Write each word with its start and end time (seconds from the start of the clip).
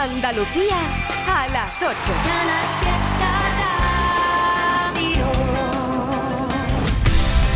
Andalucía 0.00 0.76
a 1.26 1.48
las 1.48 1.74
8. 1.82 1.92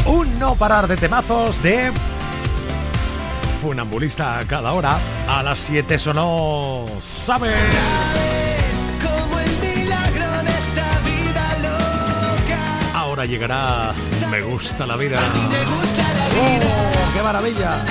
Un 0.07 0.41
no 0.41 0.57
parar 0.57 0.89
de 0.89 0.97
temazos 0.97 1.63
de 1.63 1.93
funambulista 3.61 4.41
a 4.41 4.45
cada 4.45 4.73
hora. 4.73 4.99
A 5.29 5.45
las 5.45 5.61
7 5.61 5.97
sonó, 6.01 6.87
¿sabes? 7.01 7.57
Como 9.01 9.39
el 9.39 9.59
milagro 9.59 10.43
de 10.43 10.51
esta 10.51 10.99
vida 11.05 11.45
loca. 11.63 12.99
Ahora 12.99 13.25
llegará 13.25 13.95
Me 14.33 14.43
gusta 14.43 14.85
la 14.85 14.97
vida. 14.97 15.21
Me 15.21 15.65
gusta 15.65 16.03
la 16.03 16.29
vida. 16.35 16.67
¡Oh, 16.67 17.15
qué 17.15 17.23
maravilla! 17.23 17.85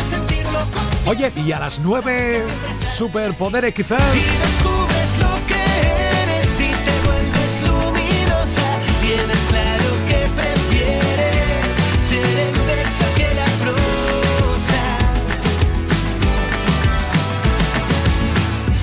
Oye, 1.05 1.31
y 1.35 1.51
a 1.51 1.59
las 1.59 1.79
9, 1.79 2.43
Superpoderes 2.91 3.73
quizás. 3.73 4.01
y 4.15 4.19
descubres 4.19 5.17
lo 5.19 5.33
que 5.47 5.55
eres 5.55 6.59
y 6.59 6.71
te 6.85 6.95
vuelves 7.05 7.53
luminosa. 7.67 8.67
Tienes 9.01 9.41
claro 9.49 9.89
que 10.07 10.19
prefieres 10.39 11.65
ser 12.07 12.33
el 12.47 12.55
verso 12.65 13.05
que 13.15 13.27
la 13.33 13.49
prosa. 13.63 14.83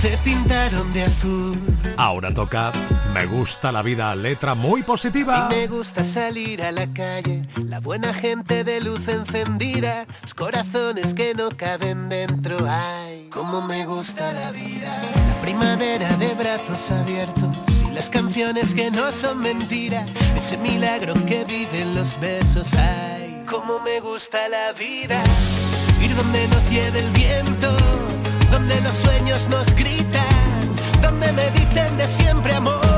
Se 0.01 0.11
pintaron 0.25 0.93
de 0.93 1.03
azul. 1.05 1.78
Ahora 1.99 2.33
toca 2.33 2.71
Me 3.13 3.27
gusta 3.27 3.73
la 3.73 3.83
vida, 3.83 4.15
letra 4.15 4.55
muy 4.55 4.85
positiva. 4.85 5.49
Y 5.51 5.55
me 5.57 5.67
gusta 5.67 6.05
salir 6.05 6.63
a 6.63 6.71
la 6.71 6.87
calle, 6.93 7.49
la 7.65 7.81
buena 7.81 8.15
gente 8.15 8.63
de 8.63 8.81
luz 8.81 9.09
encendida, 9.09 10.07
los 10.23 10.33
corazones 10.33 11.13
que 11.13 11.35
no 11.35 11.49
caben 11.49 12.09
dentro. 12.09 12.57
Ay, 12.69 13.29
cómo 13.33 13.61
me 13.61 13.85
gusta 13.85 14.33
la 14.33 14.53
vida. 14.53 14.97
La 15.29 15.41
primavera 15.41 16.17
de 16.17 16.35
brazos 16.35 16.89
abiertos 16.93 17.59
y 17.89 17.91
las 17.91 18.09
canciones 18.09 18.75
que 18.75 18.93
no 18.93 19.11
son 19.11 19.39
mentira, 19.39 20.07
ese 20.37 20.57
milagro 20.57 21.15
que 21.27 21.45
viven 21.47 21.97
los 21.97 22.21
besos. 22.21 22.75
Ay, 22.75 23.43
cómo 23.45 23.81
me 23.81 23.99
gusta 23.99 24.49
la 24.49 24.73
vida. 24.73 25.21
Ir 26.01 26.15
donde 26.15 26.47
nos 26.47 26.71
lleve 26.71 27.01
el 27.01 27.11
viento, 27.11 27.77
donde 28.53 28.81
los 28.83 28.95
sueños 28.95 29.49
nos 29.49 29.75
gritan, 29.75 30.38
donde 31.19 31.33
me 31.33 31.51
dicen 31.51 31.97
de 31.97 32.07
siempre 32.07 32.53
amor. 32.53 32.98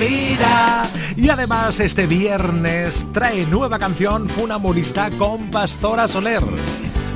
Y 0.00 1.28
además 1.28 1.80
este 1.80 2.06
viernes 2.06 3.04
trae 3.12 3.44
nueva 3.46 3.80
canción 3.80 4.28
Funambulista 4.28 5.10
con 5.10 5.50
Pastora 5.50 6.06
Soler. 6.06 6.42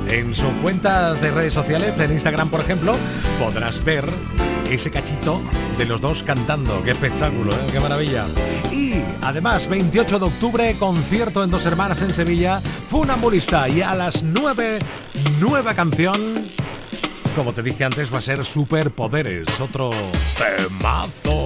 En 0.09 0.35
sus 0.35 0.51
cuentas 0.61 1.21
de 1.21 1.31
redes 1.31 1.53
sociales, 1.53 1.97
en 1.97 2.11
Instagram 2.11 2.49
por 2.49 2.59
ejemplo, 2.59 2.93
podrás 3.39 3.81
ver 3.85 4.03
ese 4.69 4.91
cachito 4.91 5.41
de 5.77 5.85
los 5.85 6.01
dos 6.01 6.23
cantando. 6.23 6.83
¡Qué 6.83 6.91
espectáculo! 6.91 7.53
¿eh? 7.53 7.67
¡Qué 7.71 7.79
maravilla! 7.79 8.25
Y 8.71 8.95
además, 9.21 9.69
28 9.69 10.19
de 10.19 10.25
octubre, 10.25 10.75
concierto 10.77 11.41
en 11.41 11.51
Dos 11.51 11.65
Hermanas 11.65 12.01
en 12.01 12.13
Sevilla, 12.13 12.59
Funambulista. 12.59 13.69
Y 13.69 13.81
a 13.81 13.95
las 13.95 14.23
9, 14.23 14.79
nueva 15.39 15.73
canción. 15.73 16.45
Como 17.33 17.53
te 17.53 17.63
dije 17.63 17.85
antes, 17.85 18.13
va 18.13 18.17
a 18.17 18.21
ser 18.21 18.43
Superpoderes, 18.43 19.59
otro 19.61 19.91
temazo. 20.37 21.42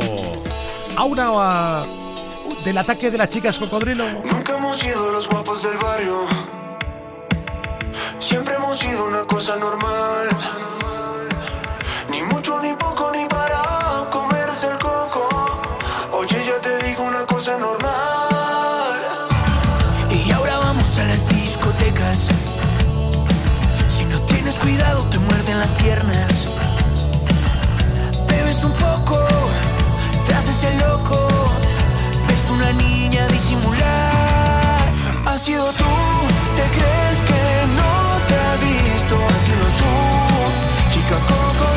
Aura 0.98 1.30
uh, 1.32 2.64
del 2.66 2.76
ataque 2.76 3.12
de 3.12 3.20
las 3.20 3.30
chicas 3.30 3.60
cocodrilo. 3.60 4.04
Nunca 4.26 4.58
hemos 4.58 4.80
sido 4.80 5.12
los 5.12 5.30
guapos 5.30 5.62
del 5.62 5.78
barrio. 5.78 6.26
Siempre 8.18 8.56
hemos 8.56 8.80
sido 8.80 9.06
una 9.06 9.24
cosa 9.26 9.58
normal. 9.58 10.30
Ni 12.10 12.24
mucho, 12.24 12.60
ni 12.62 12.74
poco, 12.74 13.12
ni 13.12 13.28
para 13.28 13.67
disimular. 33.48 34.92
Ha 35.26 35.38
sido 35.38 35.72
tú, 35.74 35.86
te 36.56 36.64
crees 36.78 37.18
que 37.30 37.68
no 37.80 38.20
te 38.28 38.36
ha 38.36 38.56
visto. 38.58 39.16
Ha 39.16 39.40
sido 39.46 39.66
tú, 39.80 39.92
chica 40.92 41.20
cocodrilo. 41.20 41.77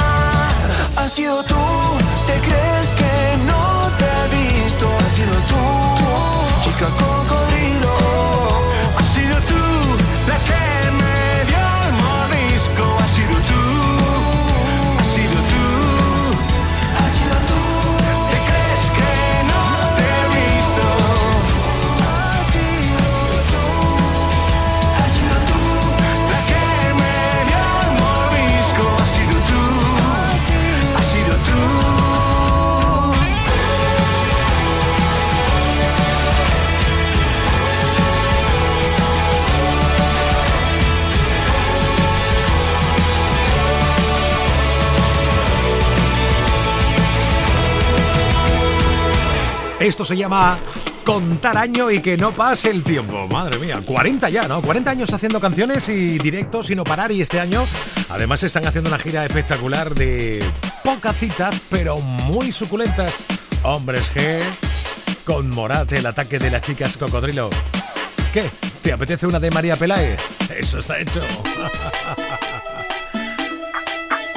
Has 1.03 1.13
sido 1.13 1.43
tú, 1.43 1.55
¿te 2.27 2.33
crees 2.47 2.91
que 2.91 3.37
no 3.47 3.91
te 3.97 4.05
he 4.05 4.27
visto? 4.37 4.87
Has 4.99 5.13
sido 5.13 5.33
tú, 5.49 5.55
chica 6.61 6.89
cocodrilo. 6.91 7.95
Has 8.95 9.07
sido 9.07 9.35
tú 9.49 9.63
la 10.27 10.37
que 10.45 10.70
Esto 49.81 50.05
se 50.05 50.15
llama 50.15 50.59
contar 51.03 51.57
año 51.57 51.89
y 51.89 52.01
que 52.01 52.15
no 52.15 52.31
pase 52.31 52.69
el 52.69 52.83
tiempo. 52.83 53.27
Madre 53.27 53.57
mía, 53.57 53.81
40 53.83 54.29
ya, 54.29 54.47
¿no? 54.47 54.61
40 54.61 54.91
años 54.91 55.11
haciendo 55.11 55.39
canciones 55.39 55.89
y 55.89 56.19
directos 56.19 56.67
sin 56.67 56.77
no 56.77 56.83
parar 56.83 57.11
y 57.11 57.19
este 57.23 57.39
año 57.39 57.65
además 58.09 58.43
están 58.43 58.67
haciendo 58.67 58.91
una 58.91 58.99
gira 58.99 59.25
espectacular 59.25 59.95
de 59.95 60.45
pocas 60.83 61.17
citas 61.17 61.59
pero 61.71 61.97
muy 61.97 62.51
suculentas. 62.51 63.23
Hombres 63.63 64.11
G 64.13 64.43
con 65.25 65.49
Morat, 65.49 65.91
el 65.93 66.05
ataque 66.05 66.37
de 66.37 66.51
las 66.51 66.61
chicas 66.61 66.95
cocodrilo. 66.95 67.49
¿Qué? 68.31 68.51
¿Te 68.83 68.93
apetece 68.93 69.25
una 69.25 69.39
de 69.39 69.49
María 69.49 69.75
Peláez? 69.77 70.21
Eso 70.55 70.77
está 70.77 70.99
hecho. 70.99 71.21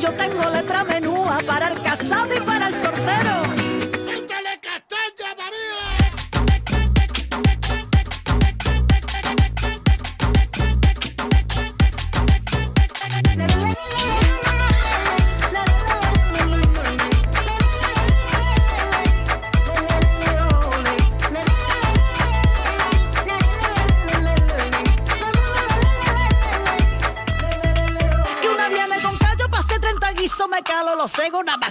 Yo 0.00 0.10
tengo 0.12 0.48
letra 0.48 0.82
menúa 0.82 1.40
para 1.46 1.68
el 1.68 1.82
casado 1.82 2.34
y 2.34 2.40
para 2.40 2.68
el 2.68 2.74
sortero. 2.74 2.99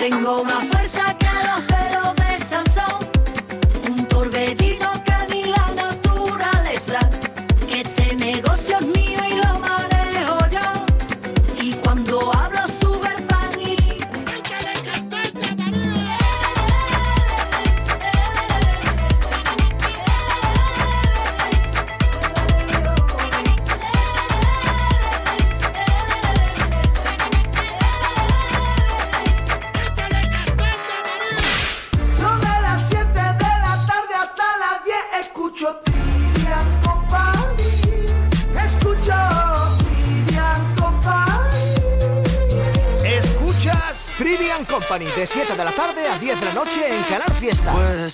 Tengo 0.00 0.42
más 0.44 0.66
fuerza 0.68 0.99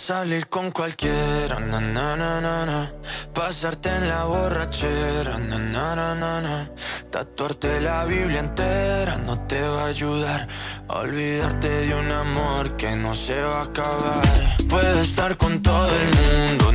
salir 0.06 0.46
con 0.46 0.70
cualquiera, 0.70 1.58
na, 1.58 1.80
na, 1.80 2.14
na, 2.14 2.92
pasarte 3.34 3.88
en 3.88 4.06
la 4.08 4.22
borrachera, 4.22 5.36
tatuarte 7.10 7.80
la 7.80 8.04
Biblia 8.04 8.38
entera 8.38 9.16
no 9.16 9.36
te 9.48 9.60
va 9.60 9.82
a 9.82 9.86
ayudar. 9.86 10.46
Olvidarte 10.86 11.68
de 11.68 11.94
un 11.96 12.12
amor 12.12 12.76
que 12.76 12.94
no 12.94 13.16
se 13.16 13.40
va 13.42 13.62
a 13.62 13.64
acabar. 13.64 14.56
Puedes 14.68 15.08
estar 15.08 15.36
con 15.36 15.60
todo 15.60 15.90
el 15.90 16.08
mundo, 16.20 16.72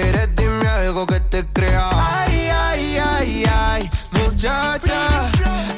quieres, 0.00 0.28
dime 0.36 0.68
algo 0.68 1.06
que 1.06 1.20
te 1.20 1.44
crea. 1.52 1.88
Ay, 1.92 2.50
ay, 2.52 2.98
ay, 2.98 3.44
ay, 3.50 3.90
muchacha. 4.12 5.30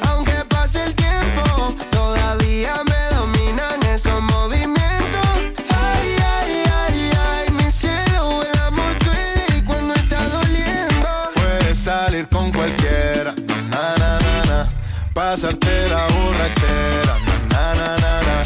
Aunque 0.09 0.33
pase 0.49 0.83
el 0.83 0.93
tiempo, 0.93 1.73
todavía 1.89 2.73
me 2.91 3.15
dominan 3.15 3.81
esos 3.93 4.21
movimientos. 4.21 5.29
Ay, 5.69 6.09
ay, 6.35 6.63
ay, 6.81 7.11
ay, 7.31 7.45
mi 7.53 7.71
cielo, 7.71 8.43
el 8.43 8.59
amor 8.59 8.93
duele 9.05 9.63
cuando 9.65 9.93
está 9.93 10.21
doliendo. 10.27 11.07
Puedes 11.35 11.77
salir 11.77 12.27
con 12.27 12.51
cualquiera, 12.51 13.33
na 13.71 13.83
na 14.01 14.11
na 14.25 14.35
na, 14.49 14.69
pasarte 15.13 15.87
la 15.93 16.03
borrachera, 16.13 17.15
na 17.51 17.63
na 17.79 17.89
na 18.03 18.13
na, 18.27 18.37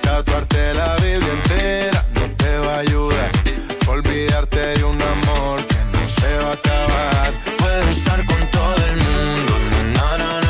tatuarte 0.00 0.74
la 0.74 0.94
Biblia 0.96 1.32
entera 1.38 2.04
no 2.14 2.22
te 2.36 2.58
va 2.58 2.74
a 2.74 2.78
ayudar, 2.80 3.30
olvidarte 3.90 4.60
de 4.78 4.84
un 4.84 5.00
amor 5.02 5.66
que 5.66 5.80
no 5.92 6.02
se 6.08 6.30
va 6.42 6.50
a 6.50 6.52
acabar. 6.52 7.32
Puedes 7.58 7.96
estar 7.98 8.24
con 8.24 8.40
todo 8.56 8.76
el 8.90 8.96
mundo, 9.06 9.52
na 9.94 10.18
na 10.18 10.40
na, 10.46 10.49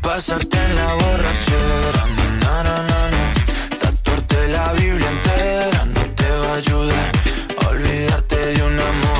Pasarte 0.00 0.56
en 0.56 0.76
la 0.76 0.94
borrachera, 0.94 2.04
na, 2.42 2.62
na, 2.62 2.74
na, 2.90 3.00
na. 3.14 3.78
Tatuarte 3.80 4.48
la 4.48 4.72
Biblia 4.72 5.08
entera 5.08 5.84
no 5.94 6.02
te 6.18 6.30
va 6.42 6.52
a 6.52 6.56
ayudar. 6.56 7.12
Olvidarte 7.68 8.36
de 8.36 8.62
un 8.62 8.78
amor 8.80 9.19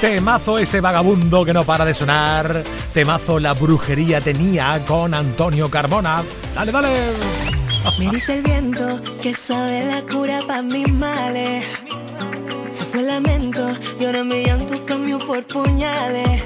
Temazo 0.00 0.58
este 0.58 0.80
vagabundo 0.80 1.44
que 1.44 1.52
no 1.52 1.64
para 1.64 1.84
de 1.84 1.92
sonar. 1.92 2.62
Temazo 2.94 3.40
la 3.40 3.52
brujería 3.52 4.20
tenía 4.20 4.80
con 4.86 5.12
Antonio 5.12 5.68
Carmona. 5.68 6.22
Dale, 6.54 6.70
dale. 6.70 6.88
Me 7.98 8.08
dice 8.08 8.36
el 8.36 8.42
viento 8.42 9.02
que 9.20 9.34
sabe 9.34 9.84
la 9.86 10.02
cura 10.02 10.42
para 10.46 10.62
mis 10.62 10.88
males. 10.92 11.64
Se 12.70 12.84
fue 12.84 13.02
lamento 13.02 13.72
y 13.98 14.04
ahora 14.04 14.22
mi 14.22 14.44
llanto 14.44 14.84
cambió 14.86 15.18
por 15.18 15.44
puñales. 15.44 16.44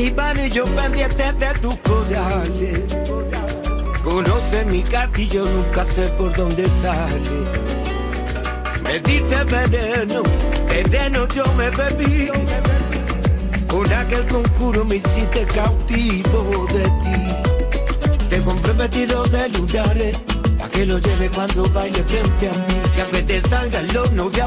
Mi 0.00 0.10
mano 0.12 0.46
y 0.46 0.50
yo 0.50 0.64
pendiente 0.64 1.30
de 1.32 1.52
tus 1.60 1.76
corales. 1.80 2.80
Conoce 4.02 4.64
mi 4.64 4.82
cartillo, 4.82 5.44
nunca 5.44 5.84
sé 5.84 6.08
por 6.16 6.34
dónde 6.34 6.66
sale. 6.70 7.36
Me 8.82 8.98
diste 9.00 9.44
veneno, 9.44 10.22
veneno 10.68 11.28
yo 11.28 11.44
me 11.52 11.68
bebí. 11.70 12.30
Con 13.68 13.92
aquel 13.92 14.26
concurso 14.26 14.84
me 14.86 14.96
hiciste 14.96 15.44
cautivo 15.44 16.66
de 16.72 16.84
ti. 17.02 18.26
Te 18.30 18.40
compré 18.40 18.72
vestido 18.72 19.24
de 19.24 19.50
lunares, 19.50 20.18
pa' 20.58 20.68
que 20.68 20.86
lo 20.86 20.98
lleve 20.98 21.28
cuando 21.28 21.68
baile 21.74 22.02
frente 22.04 22.48
a 22.48 22.52
mí. 22.52 22.80
Que 22.94 23.02
aunque 23.02 23.22
te 23.22 23.40
salga 23.42 23.80
el 23.80 23.96
horno 23.96 24.30
ya 24.30 24.46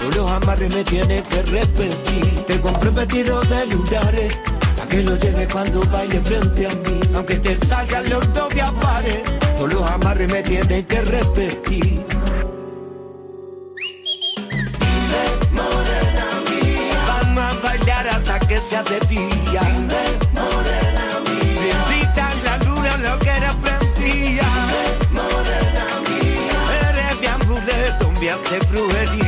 no 0.00 0.10
los 0.16 0.30
amarres 0.30 0.74
me 0.74 0.84
tienes 0.84 1.22
que 1.28 1.42
repetir. 1.42 2.44
Te 2.46 2.60
compré 2.60 2.90
vestido 2.90 3.40
de 3.42 3.66
lunares, 3.66 4.36
pa' 4.76 4.86
que 4.86 5.02
lo 5.02 5.16
lleves 5.16 5.48
cuando 5.52 5.80
baile 5.90 6.20
frente 6.20 6.66
a 6.66 6.70
mí. 6.70 7.00
Aunque 7.14 7.36
te 7.36 7.56
salgan 7.66 8.08
los 8.08 8.32
dos 8.32 8.54
me 8.54 8.62
apares, 8.62 9.22
todos 9.56 9.74
los 9.74 9.90
amarres 9.90 10.30
me 10.32 10.42
tienen 10.42 10.84
que 10.84 11.00
repetir. 11.02 12.04
Dime, 14.78 15.24
morena 15.52 16.26
vamos 17.06 17.44
a 17.44 17.66
bailar 17.66 18.08
hasta 18.08 18.38
que 18.40 18.60
sea 18.60 18.82
de 18.84 19.00
día. 19.08 19.60
Dime, 19.60 20.04
morena 20.32 21.06
mía, 21.26 21.76
bendita 21.88 22.28
la 22.44 22.58
luna 22.58 22.96
lo 22.98 23.18
que 23.18 23.30
era 23.30 23.52
prendía. 23.60 24.48
Morena 25.10 25.86
mía, 26.08 26.58
eres 26.88 27.20
mi 27.20 27.26
amuleto, 27.26 28.10
me 28.20 28.30
hace 28.30 28.58
brujería. 28.70 29.27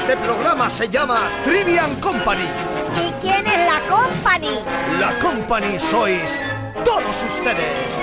Este 0.00 0.16
programa 0.16 0.68
se 0.68 0.88
llama 0.88 1.30
Trivian 1.44 2.00
Company. 2.00 2.44
¿Y 2.96 3.12
quién 3.20 3.46
es 3.46 3.66
la 3.66 3.80
company? 3.88 4.58
La 4.98 5.16
Company 5.18 5.78
sois 5.78 6.40
todos 6.84 7.24
ustedes. 7.28 7.98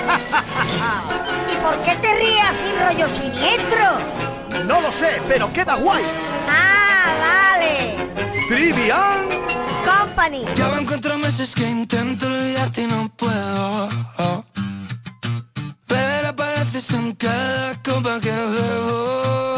¿Y 1.52 1.56
por 1.56 1.76
qué 1.82 1.96
te 1.96 2.14
ríes 2.14 2.44
así 2.44 2.72
rollo 2.84 3.08
siniestro? 3.14 4.64
No 4.66 4.80
lo 4.80 4.90
sé, 4.90 5.20
pero 5.28 5.52
queda 5.52 5.74
guay. 5.74 6.04
Ah, 6.48 7.52
vale. 7.52 7.96
Trivian 8.48 9.28
Company. 9.84 10.46
Ya 10.54 10.68
van 10.68 10.86
cuatro 10.86 11.18
meses 11.18 11.54
que 11.54 11.68
intento 11.68 12.26
olvidarte 12.26 12.82
y 12.82 12.86
no 12.86 13.08
puedo. 13.16 13.88
Pero 15.86 16.28
apareces 16.28 16.90
en 16.92 17.14
cada 17.16 17.74
copa 17.82 18.20
que 18.20 18.30
bebo. 18.30 19.57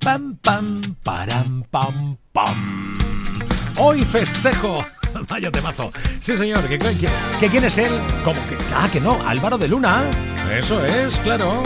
pam, 0.00 0.36
pam, 0.42 0.80
param, 1.04 1.62
pam, 1.70 2.16
pam. 2.32 2.96
Hoy 3.76 4.00
festejo. 4.00 4.84
Vaya 5.28 5.50
temazo. 5.50 5.92
Sí, 6.20 6.36
señor. 6.36 6.62
¿Que, 6.68 7.48
quién 7.48 7.64
es 7.64 7.78
él? 7.78 7.92
¿Cómo 8.24 8.40
que? 8.48 8.56
Ah, 8.74 8.88
que 8.92 9.00
no. 9.00 9.20
Álvaro 9.26 9.58
de 9.58 9.68
Luna. 9.68 10.02
Eso 10.50 10.84
es, 10.84 11.18
claro. 11.18 11.62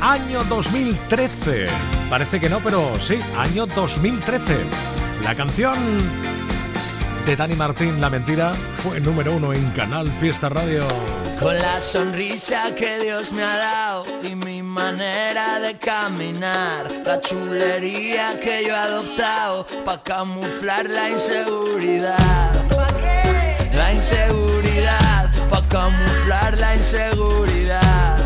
Año 0.00 0.44
2013. 0.44 1.66
Parece 2.08 2.40
que 2.40 2.48
no, 2.48 2.60
pero 2.60 2.98
sí, 3.00 3.18
año 3.36 3.66
2013. 3.66 4.56
La 5.22 5.34
canción 5.34 5.74
de 7.26 7.36
Dani 7.36 7.54
Martín, 7.54 8.00
La 8.00 8.10
Mentira, 8.10 8.52
fue 8.54 9.00
número 9.00 9.32
uno 9.32 9.52
en 9.52 9.70
Canal 9.70 10.10
Fiesta 10.12 10.48
Radio. 10.48 10.84
Con 11.40 11.58
la 11.58 11.80
sonrisa 11.80 12.74
que 12.74 12.98
Dios 13.00 13.32
me 13.32 13.42
ha 13.42 13.56
dado 13.56 14.04
y 14.22 14.34
mi 14.34 14.62
manera 14.62 15.58
de 15.60 15.76
caminar, 15.78 16.90
la 17.04 17.20
chulería 17.20 18.38
que 18.40 18.64
yo 18.66 18.74
he 18.74 18.78
adoptado 18.78 19.66
para 19.84 20.02
camuflar 20.02 20.88
la 20.88 21.10
inseguridad. 21.10 22.52
La 23.74 23.92
inseguridad, 23.92 25.30
pa' 25.48 25.66
camuflar 25.68 26.58
la 26.58 26.76
inseguridad. 26.76 28.18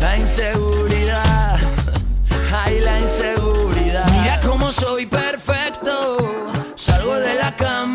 La 0.00 0.16
inseguridad, 0.16 1.58
ay 2.64 2.80
la 2.80 3.00
inseguridad. 3.00 4.06
Mira 4.10 4.40
cómo 4.40 4.72
soy 4.72 5.06
perfecto, 5.06 6.33
salgo 6.84 7.18
de 7.18 7.34
la 7.34 7.50
cama, 7.56 7.93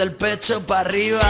del 0.00 0.12
pecho 0.12 0.62
para 0.62 0.80
arriba. 0.80 1.20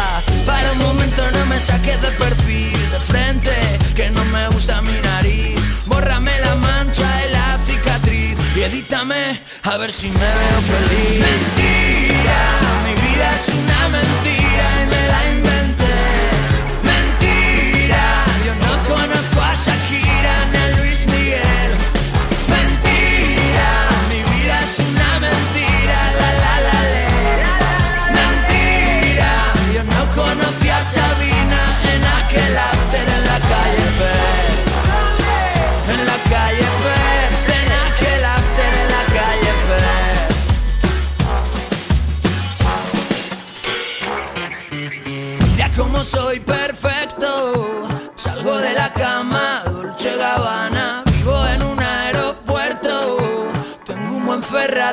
Para 0.46 0.70
un 0.72 0.78
momento 0.78 1.22
no 1.32 1.44
me 1.46 1.58
saques 1.58 2.00
de 2.00 2.10
perfil 2.12 2.72
De 2.92 3.00
frente, 3.00 3.50
que 3.96 4.10
no 4.10 4.24
me 4.26 4.46
gusta 4.50 4.80
mi 4.82 4.96
nariz. 5.02 5.56
Bórrame 5.86 6.30
la 6.38 6.54
mancha 6.54 7.08
y 7.26 7.32
la 7.32 7.58
cicatriz 7.66 8.38
Y 8.54 8.60
edítame 8.60 9.40
a 9.64 9.76
ver 9.76 9.90
si 9.90 10.08
me 10.08 10.30
veo 10.40 10.60
feliz. 10.72 11.20
Mentira, 11.30 12.42
mi 12.84 12.94
vida 13.06 13.36
es 13.38 13.48
una 13.48 13.88
mentira 13.88 14.66
y 14.82 14.86
me 14.86 15.08
la 15.08 15.39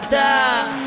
buen 0.02 0.87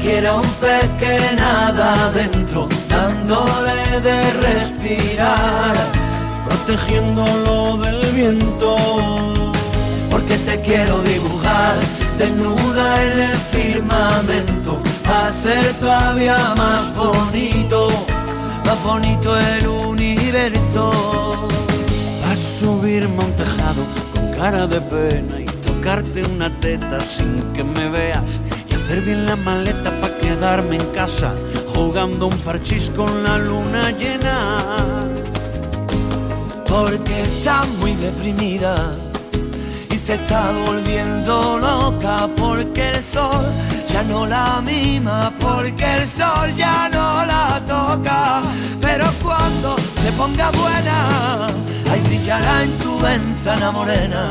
quiero 0.00 0.36
un 0.36 0.50
pez 0.60 0.88
que 0.98 1.36
nada 1.36 2.06
adentro, 2.06 2.68
dándole 2.88 4.00
de 4.02 4.32
respirar, 4.48 5.74
protegiéndolo 6.46 7.76
del 7.78 8.00
viento. 8.12 8.76
Porque 10.10 10.36
te 10.38 10.60
quiero 10.62 11.00
dibujar 11.02 11.76
desnuda 12.18 13.02
en 13.02 13.20
el 13.20 13.36
firmamento, 13.36 14.80
hacer 15.26 15.72
todavía 15.74 16.54
más 16.56 16.94
bonito, 16.94 17.88
más 18.64 18.82
bonito 18.82 19.38
el 19.38 19.66
universo. 19.66 20.90
A 22.30 22.36
subirme 22.36 23.22
a 23.22 23.26
un 23.26 23.32
tejado 23.32 23.82
con 24.14 24.32
cara 24.32 24.66
de 24.66 24.80
pena 24.80 25.40
y 25.40 25.46
tocarte 25.66 26.22
una 26.24 26.48
teta 26.60 27.00
sin 27.00 27.42
que 27.54 27.64
me 27.64 27.88
veas 27.88 28.40
hacer 28.90 29.04
bien 29.04 29.24
la 29.24 29.36
maleta 29.36 29.88
para 30.00 30.18
quedarme 30.18 30.74
en 30.74 30.86
casa 30.86 31.32
jugando 31.74 32.26
un 32.26 32.36
parchís 32.38 32.90
con 32.96 33.22
la 33.22 33.38
luna 33.38 33.92
llena. 33.92 34.64
Porque 36.66 37.22
está 37.22 37.64
muy 37.78 37.94
deprimida 37.94 38.96
y 39.90 39.96
se 39.96 40.14
está 40.14 40.50
volviendo 40.66 41.58
loca 41.58 42.28
porque 42.36 42.88
el 42.88 43.02
sol 43.02 43.44
ya 43.88 44.02
no 44.02 44.26
la 44.26 44.60
mima, 44.60 45.32
porque 45.38 45.84
el 45.84 46.08
sol 46.08 46.52
ya 46.56 46.88
no 46.88 47.24
la 47.24 47.62
toca. 47.64 48.42
Pero 48.80 49.06
cuando 49.22 49.76
se 50.02 50.10
ponga 50.18 50.50
buena, 50.50 51.46
ahí 51.92 52.00
brillará 52.06 52.64
en 52.64 52.72
tu 52.78 52.98
ventana 52.98 53.70
morena 53.70 54.30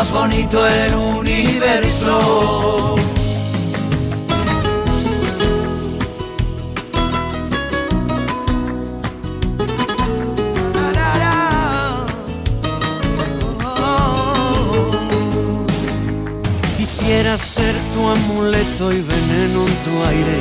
más 0.00 0.12
bonito 0.12 0.66
el 0.66 0.94
universo. 0.94 2.94
Quisiera 16.78 17.36
ser 17.36 17.74
tu 17.92 18.08
amuleto 18.08 18.92
y 18.92 19.02
veneno 19.02 19.66
en 19.66 19.74
tu 19.84 20.04
aire. 20.08 20.40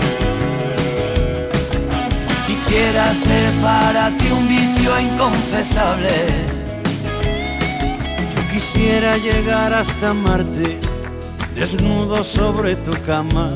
Quisiera 2.48 3.14
ser 3.14 3.52
para 3.62 4.16
ti 4.16 4.32
un 4.32 4.48
vicio 4.48 4.98
inconfesable 5.02 6.49
Quisiera 8.60 9.16
llegar 9.16 9.74
hasta 9.74 10.14
Marte, 10.14 10.78
desnudo 11.56 12.26
sobre 12.26 12.76
tu 12.76 12.92
cama. 13.06 13.52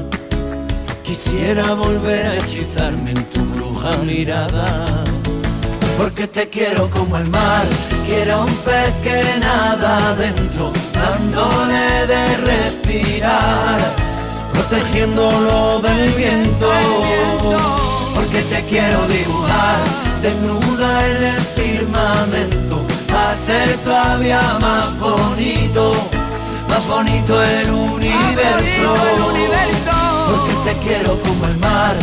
Quisiera 1.04 1.74
volver 1.74 2.26
a 2.26 2.36
hechizarme 2.36 3.12
en 3.12 3.26
tu 3.26 3.44
bruja 3.54 3.98
mirada. 3.98 4.86
Porque 5.98 6.26
te 6.26 6.48
quiero 6.48 6.90
como 6.90 7.18
el 7.18 7.30
mar, 7.32 7.66
quiero 8.06 8.46
un 8.46 8.56
pez 8.64 8.94
que 9.04 9.40
nada 9.42 10.12
adentro, 10.12 10.72
dándole 10.94 12.08
de 12.08 12.38
respirar, 12.38 13.80
protegiéndolo 14.54 15.82
del 15.82 16.10
viento. 16.14 16.72
Porque 18.16 18.42
te 18.44 18.64
quiero 18.70 19.06
dibujar, 19.08 19.80
desnuda 20.22 21.10
en 21.10 21.24
el 21.24 21.42
firmamento, 21.58 22.86
ser 23.36 23.78
todavía 23.78 24.42
más 24.60 24.98
bonito, 25.00 25.96
más 26.70 26.88
bonito 26.88 27.42
el 27.44 27.70
universo. 27.70 28.96
Porque 30.30 30.72
te 30.72 30.78
quiero 30.88 31.20
como 31.22 31.46
el 31.46 31.58
mar, 31.58 31.96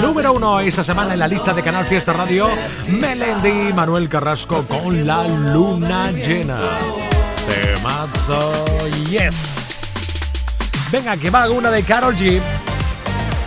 Número 0.00 0.32
uno 0.32 0.60
esta 0.60 0.82
semana 0.84 1.12
en 1.12 1.18
la 1.18 1.28
lista 1.28 1.54
de 1.54 1.62
Canal 1.62 1.86
Fiesta 1.86 2.12
Radio, 2.12 2.48
Melendi 2.88 3.72
Manuel 3.72 4.08
Carrasco 4.08 4.64
con 4.66 5.06
la 5.06 5.26
luna 5.26 6.10
llena. 6.10 6.58
Temazo, 7.46 8.64
yes. 9.08 9.92
Venga, 10.90 11.16
que 11.16 11.30
va 11.30 11.48
una 11.48 11.70
de 11.70 11.82
Carol 11.82 12.16
G, 12.16 12.40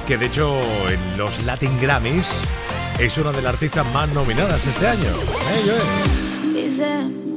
que 0.07 0.17
de 0.17 0.25
hecho 0.25 0.59
en 0.89 1.17
los 1.17 1.43
Latin 1.43 1.79
Grammys 1.79 2.25
es 2.99 3.17
una 3.17 3.31
de 3.31 3.41
las 3.41 3.53
artistas 3.53 3.85
más 3.93 4.09
nominadas 4.13 4.65
este 4.65 4.87
año. 4.87 5.09
Ello 5.61 5.73
es. 5.75 6.53
Dice, 6.53 6.87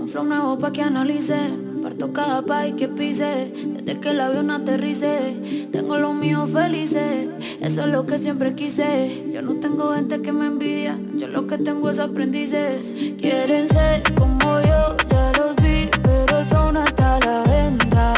un 0.01 0.09
flow 0.09 0.25
nuevo 0.25 0.59
pa' 0.59 0.73
que 0.73 0.83
analice. 0.83 1.37
Parto 1.83 2.13
cada 2.13 2.43
país 2.43 2.75
que 2.77 2.89
pise. 2.89 3.53
Desde 3.55 4.01
que 4.01 4.11
el 4.11 4.21
avión 4.21 4.51
aterrice. 4.51 5.69
Tengo 5.73 5.99
los 5.99 6.15
míos 6.15 6.51
felices 6.51 7.29
Eso 7.61 7.81
es 7.83 7.87
lo 7.89 8.07
que 8.07 8.19
siempre 8.19 8.55
quise. 8.55 9.31
Yo 9.33 9.43
no 9.43 9.55
tengo 9.55 9.95
gente 9.95 10.21
que 10.23 10.33
me 10.33 10.47
envidia. 10.47 10.99
Yo 11.15 11.27
lo 11.29 11.47
que 11.47 11.59
tengo 11.59 11.91
es 11.91 11.99
aprendices. 11.99 12.93
Quieren 13.19 13.69
ser 13.69 14.03
como 14.15 14.61
yo. 14.61 14.97
Ya 15.11 15.33
los 15.39 15.57
vi 15.57 15.89
Pero 16.03 16.39
el 16.39 16.47
flow 16.47 16.73
no 16.73 16.85
está 16.85 17.17
a 17.17 17.21
la 17.21 17.43
venta. 17.43 18.15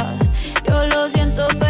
Yo 0.67 0.87
lo 0.87 1.09
siento 1.09 1.47
pero 1.59 1.70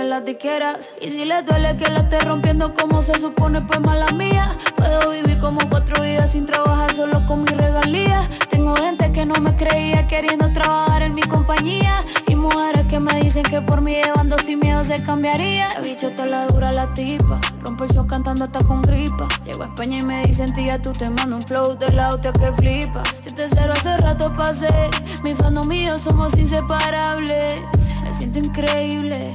Las 0.00 0.24
diqueras. 0.24 0.90
Y 1.00 1.10
si 1.10 1.24
les 1.24 1.44
duele 1.46 1.76
que 1.76 1.88
la 1.88 2.00
esté 2.00 2.18
rompiendo 2.20 2.74
como 2.74 3.00
se 3.00 3.14
supone, 3.18 3.60
pues 3.60 3.80
mala 3.80 4.06
mía. 4.08 4.56
Puedo 4.74 5.10
vivir 5.10 5.38
como 5.38 5.60
cuatro 5.68 6.02
vidas 6.02 6.32
sin 6.32 6.46
trabajar 6.46 6.92
solo 6.94 7.24
con 7.26 7.42
mi 7.44 7.50
regalía. 7.50 8.28
Tengo 8.48 8.74
gente 8.74 9.12
que 9.12 9.24
no 9.24 9.34
me 9.36 9.54
creía 9.54 10.06
queriendo 10.08 10.52
trabajar 10.52 11.02
en 11.02 11.14
mi 11.14 11.22
compañía. 11.22 12.02
Y 12.26 12.34
mujeres 12.34 12.86
que 12.86 12.98
me 12.98 13.20
dicen 13.20 13.44
que 13.44 13.60
por 13.60 13.82
mí 13.82 13.92
llevando 13.92 14.36
sin 14.38 14.58
miedo 14.58 14.82
se 14.82 15.00
cambiaría. 15.02 15.72
El 15.74 15.84
bicho 15.84 16.08
está 16.08 16.26
la 16.26 16.46
dura 16.46 16.72
la 16.72 16.92
tipa. 16.92 17.38
Rompo 17.62 17.84
el 17.84 17.90
show 17.90 18.06
cantando 18.06 18.44
hasta 18.44 18.64
con 18.64 18.82
gripa. 18.82 19.28
Llego 19.44 19.62
a 19.62 19.66
España 19.66 19.98
y 19.98 20.02
me 20.02 20.22
dicen, 20.24 20.52
tía, 20.52 20.82
tú 20.82 20.90
te 20.90 21.08
mando 21.08 21.36
un 21.36 21.42
flow 21.42 21.78
de 21.78 21.92
la 21.92 22.08
hostia 22.08 22.32
que 22.32 22.50
flipa. 22.52 23.02
Si 23.22 23.32
te 23.32 23.48
cero 23.48 23.74
hace 23.76 23.96
rato 23.98 24.34
pasé. 24.34 24.90
Mi 25.22 25.34
fandom 25.34 25.68
mío 25.68 25.98
somos 25.98 26.36
inseparables. 26.36 27.56
Me 28.02 28.12
siento 28.14 28.40
increíble. 28.40 29.34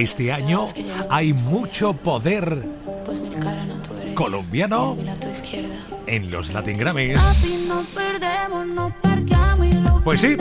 Este 0.00 0.32
año 0.32 0.66
hay 1.10 1.34
mucho 1.34 1.92
poder 1.92 2.66
Pues 3.04 3.20
colombiano 4.14 4.96
en 6.06 6.30
los 6.30 6.50
Latin 6.54 6.78
Grammys. 6.78 7.20
Pues 10.02 10.22
sí, 10.22 10.38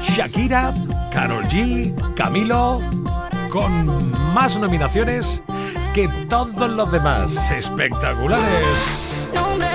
Shakira, 0.00 0.72
Carol 1.12 1.44
G, 1.48 2.14
Camilo, 2.14 2.80
con 3.50 4.10
más 4.32 4.58
nominaciones 4.58 5.42
que 5.92 6.08
todos 6.30 6.70
los 6.70 6.90
demás. 6.90 7.50
Espectaculares. 7.50 9.18
nombre 9.34 9.68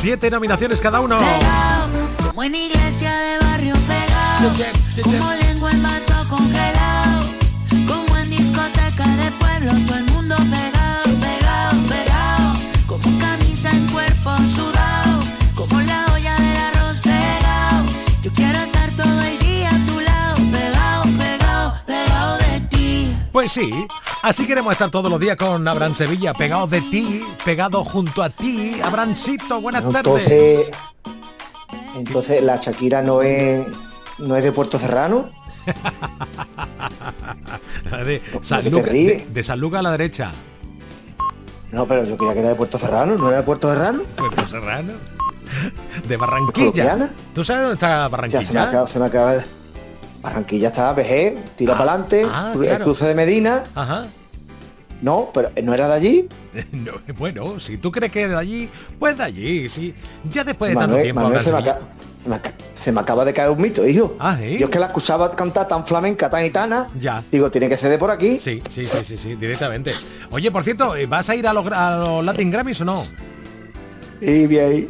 Siete 0.00 0.30
nominaciones 0.30 0.80
cada 0.80 0.98
uno. 1.00 1.18
Como 2.26 2.42
en 2.42 2.54
iglesia 2.54 3.14
de 3.18 3.38
barrio 3.40 3.74
pegado, 3.86 4.50
como 5.02 5.34
lengua 5.34 5.70
en 5.72 5.82
vaso 5.82 6.26
congelado, 6.30 7.24
como 7.86 8.16
en 8.16 8.30
discoteca 8.30 9.06
de 9.06 9.30
pueblo, 9.32 9.72
todo 9.86 9.98
el 9.98 10.04
mundo 10.06 10.36
pegado, 10.36 11.04
pegado, 11.20 11.82
pegado, 11.86 12.54
como 12.86 13.18
camisa 13.18 13.70
en 13.72 13.86
cuerpo 13.88 14.30
sudado, 14.56 15.20
como 15.54 15.78
la 15.82 16.06
olla 16.14 16.34
del 16.34 16.56
arroz 16.56 16.98
pegado. 17.00 17.84
Yo 18.22 18.32
quiero 18.32 18.58
estar 18.58 18.90
todo 18.92 19.20
el 19.20 19.38
día 19.40 19.68
a 19.68 19.86
tu 19.86 20.00
lado, 20.00 20.36
pegado, 20.50 21.02
pegado, 21.18 21.74
pegado 21.84 22.38
de 22.38 22.60
ti. 22.70 23.16
Pues 23.32 23.52
sí, 23.52 23.70
así 24.22 24.46
queremos 24.46 24.72
estar 24.72 24.90
todos 24.90 25.10
los 25.10 25.20
días 25.20 25.36
con 25.36 25.66
Abraham 25.66 25.94
Sevilla, 25.94 26.32
pegados 26.34 26.70
de 26.70 26.80
ti, 26.82 27.24
pegado 27.44 27.82
junto 27.84 28.22
a 28.22 28.30
ti. 28.30 28.80
Abrancito, 28.82 29.60
buenas 29.60 29.84
Entonces, 29.84 30.28
tardes. 30.28 30.70
entonces 31.96 32.42
la 32.42 32.56
Shakira 32.56 33.02
no 33.02 33.22
es 33.22 33.66
no 34.18 34.36
es 34.36 34.44
de 34.44 34.52
Puerto 34.52 34.78
Serrano. 34.78 35.28
de, 38.04 38.22
San 38.40 38.70
Luca- 38.70 38.90
de- 38.92 39.26
de 39.32 39.42
San 39.42 39.60
Lucas 39.60 39.80
a 39.80 39.82
la 39.82 39.90
derecha. 39.92 40.32
No, 41.72 41.86
pero 41.86 42.04
yo 42.04 42.16
creía 42.16 42.32
que 42.34 42.40
era 42.40 42.48
de 42.50 42.54
Puerto 42.56 42.78
Serrano, 42.78 43.16
¿no 43.16 43.28
era 43.28 43.38
de 43.38 43.42
Puerto 43.44 43.68
Serrano? 43.72 44.02
Puerto 44.16 44.46
Serrano. 44.48 44.92
De 46.06 46.16
Barranquilla. 46.16 47.10
¿Tú 47.34 47.44
sabes 47.44 47.62
dónde 47.62 47.74
está 47.74 47.88
Ya 47.88 48.02
se 48.02 48.04
me 48.04 48.08
Barranquilla? 48.10 48.62
acaba, 48.68 48.86
se 48.86 48.98
me 48.98 49.06
acaba 49.06 49.34
de... 49.34 49.44
Barranquilla 50.22 50.68
está 50.68 50.92
vejez, 50.92 51.34
tira 51.56 51.74
Ah, 51.74 51.78
para 51.78 51.92
adelante, 51.92 52.26
ah, 52.30 52.50
el 52.54 52.60
claro. 52.60 52.84
cruce 52.84 53.06
de 53.06 53.14
Medina. 53.14 53.64
Ajá. 53.74 54.06
No, 55.02 55.30
pero 55.32 55.50
no 55.62 55.72
era 55.72 55.88
de 55.88 55.94
allí. 55.94 56.28
No, 56.72 56.92
bueno, 57.16 57.58
si 57.58 57.78
tú 57.78 57.90
crees 57.90 58.12
que 58.12 58.24
es 58.24 58.28
de 58.30 58.36
allí, 58.36 58.68
pues 58.98 59.16
de 59.16 59.24
allí, 59.24 59.68
sí. 59.68 59.94
Ya 60.30 60.44
después 60.44 60.70
de 60.72 60.76
tanto 60.76 60.98
tiempo 60.98 61.22
Manuel, 61.22 61.42
se, 61.44 61.52
me 61.52 61.58
acaba, 61.58 61.78
me 62.26 62.34
aca- 62.34 62.52
se 62.82 62.92
me 62.92 63.00
acaba 63.00 63.24
de 63.24 63.32
caer 63.32 63.48
un 63.50 63.62
mito, 63.62 63.86
hijo. 63.86 64.14
Ah, 64.18 64.36
¿sí? 64.38 64.58
Yo 64.58 64.66
es 64.66 64.70
que 64.70 64.78
la 64.78 64.86
escuchaba 64.86 65.34
cantar 65.34 65.66
tan 65.68 65.86
flamenca, 65.86 66.28
tan 66.28 66.42
gitana. 66.42 66.86
Ya. 66.98 67.22
Digo, 67.32 67.50
tiene 67.50 67.68
que 67.70 67.78
ser 67.78 67.88
de 67.90 67.96
por 67.98 68.10
aquí. 68.10 68.38
Sí, 68.38 68.62
sí, 68.68 68.84
sí, 68.84 68.98
sí, 69.04 69.16
sí, 69.16 69.36
directamente. 69.36 69.92
Oye, 70.30 70.50
por 70.50 70.64
cierto, 70.64 70.92
¿vas 71.08 71.30
a 71.30 71.34
ir 71.34 71.46
a 71.46 71.54
los, 71.54 71.66
a 71.72 71.96
los 71.96 72.24
Latin 72.24 72.50
Grammys 72.50 72.80
o 72.82 72.84
no? 72.84 73.06
Trivi 74.20 74.58
ahí. 74.58 74.88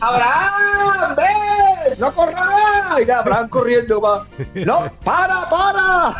¡Abraham! 0.00 1.16
¡Ven! 1.16 1.98
¡No 1.98 2.12
corras! 2.14 3.00
Y 3.04 3.10
Abraham 3.10 3.48
corriendo 3.48 4.00
va. 4.00 4.24
¡No! 4.54 4.84
¡Para, 5.04 5.48
para! 5.48 6.14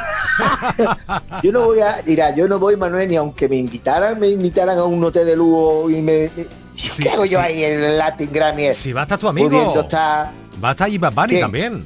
yo 1.43 1.53
no 1.53 1.67
voy 1.67 1.81
a. 1.81 2.03
Mira, 2.05 2.35
yo 2.35 2.49
no 2.49 2.59
voy, 2.59 2.77
Manuel, 2.77 3.09
ni 3.09 3.17
aunque 3.17 3.49
me 3.49 3.57
invitaran, 3.57 4.19
me 4.19 4.29
invitaran 4.29 4.79
a 4.79 4.85
un 4.85 5.03
hotel 5.05 5.27
de 5.27 5.37
lujo 5.37 5.89
y 5.91 6.03
me. 6.03 6.31
¿Qué 6.99 7.11
hago 7.11 7.25
yo 7.25 7.39
sí. 7.39 7.45
ahí 7.45 7.65
en 7.65 7.85
el 7.85 7.99
Latin 7.99 8.31
Grammy? 8.33 8.75
Si 8.75 8.93
va 8.93 9.03
a 9.03 9.05
estar 9.05 9.19
tu 9.19 9.29
amigo. 9.29 9.73
Va 9.73 10.69
a 10.69 10.71
estar 10.73 10.87
allí 10.87 10.99
Bad 10.99 11.13
Bunny 11.13 11.29
¿Quién? 11.29 11.41
también. 11.41 11.85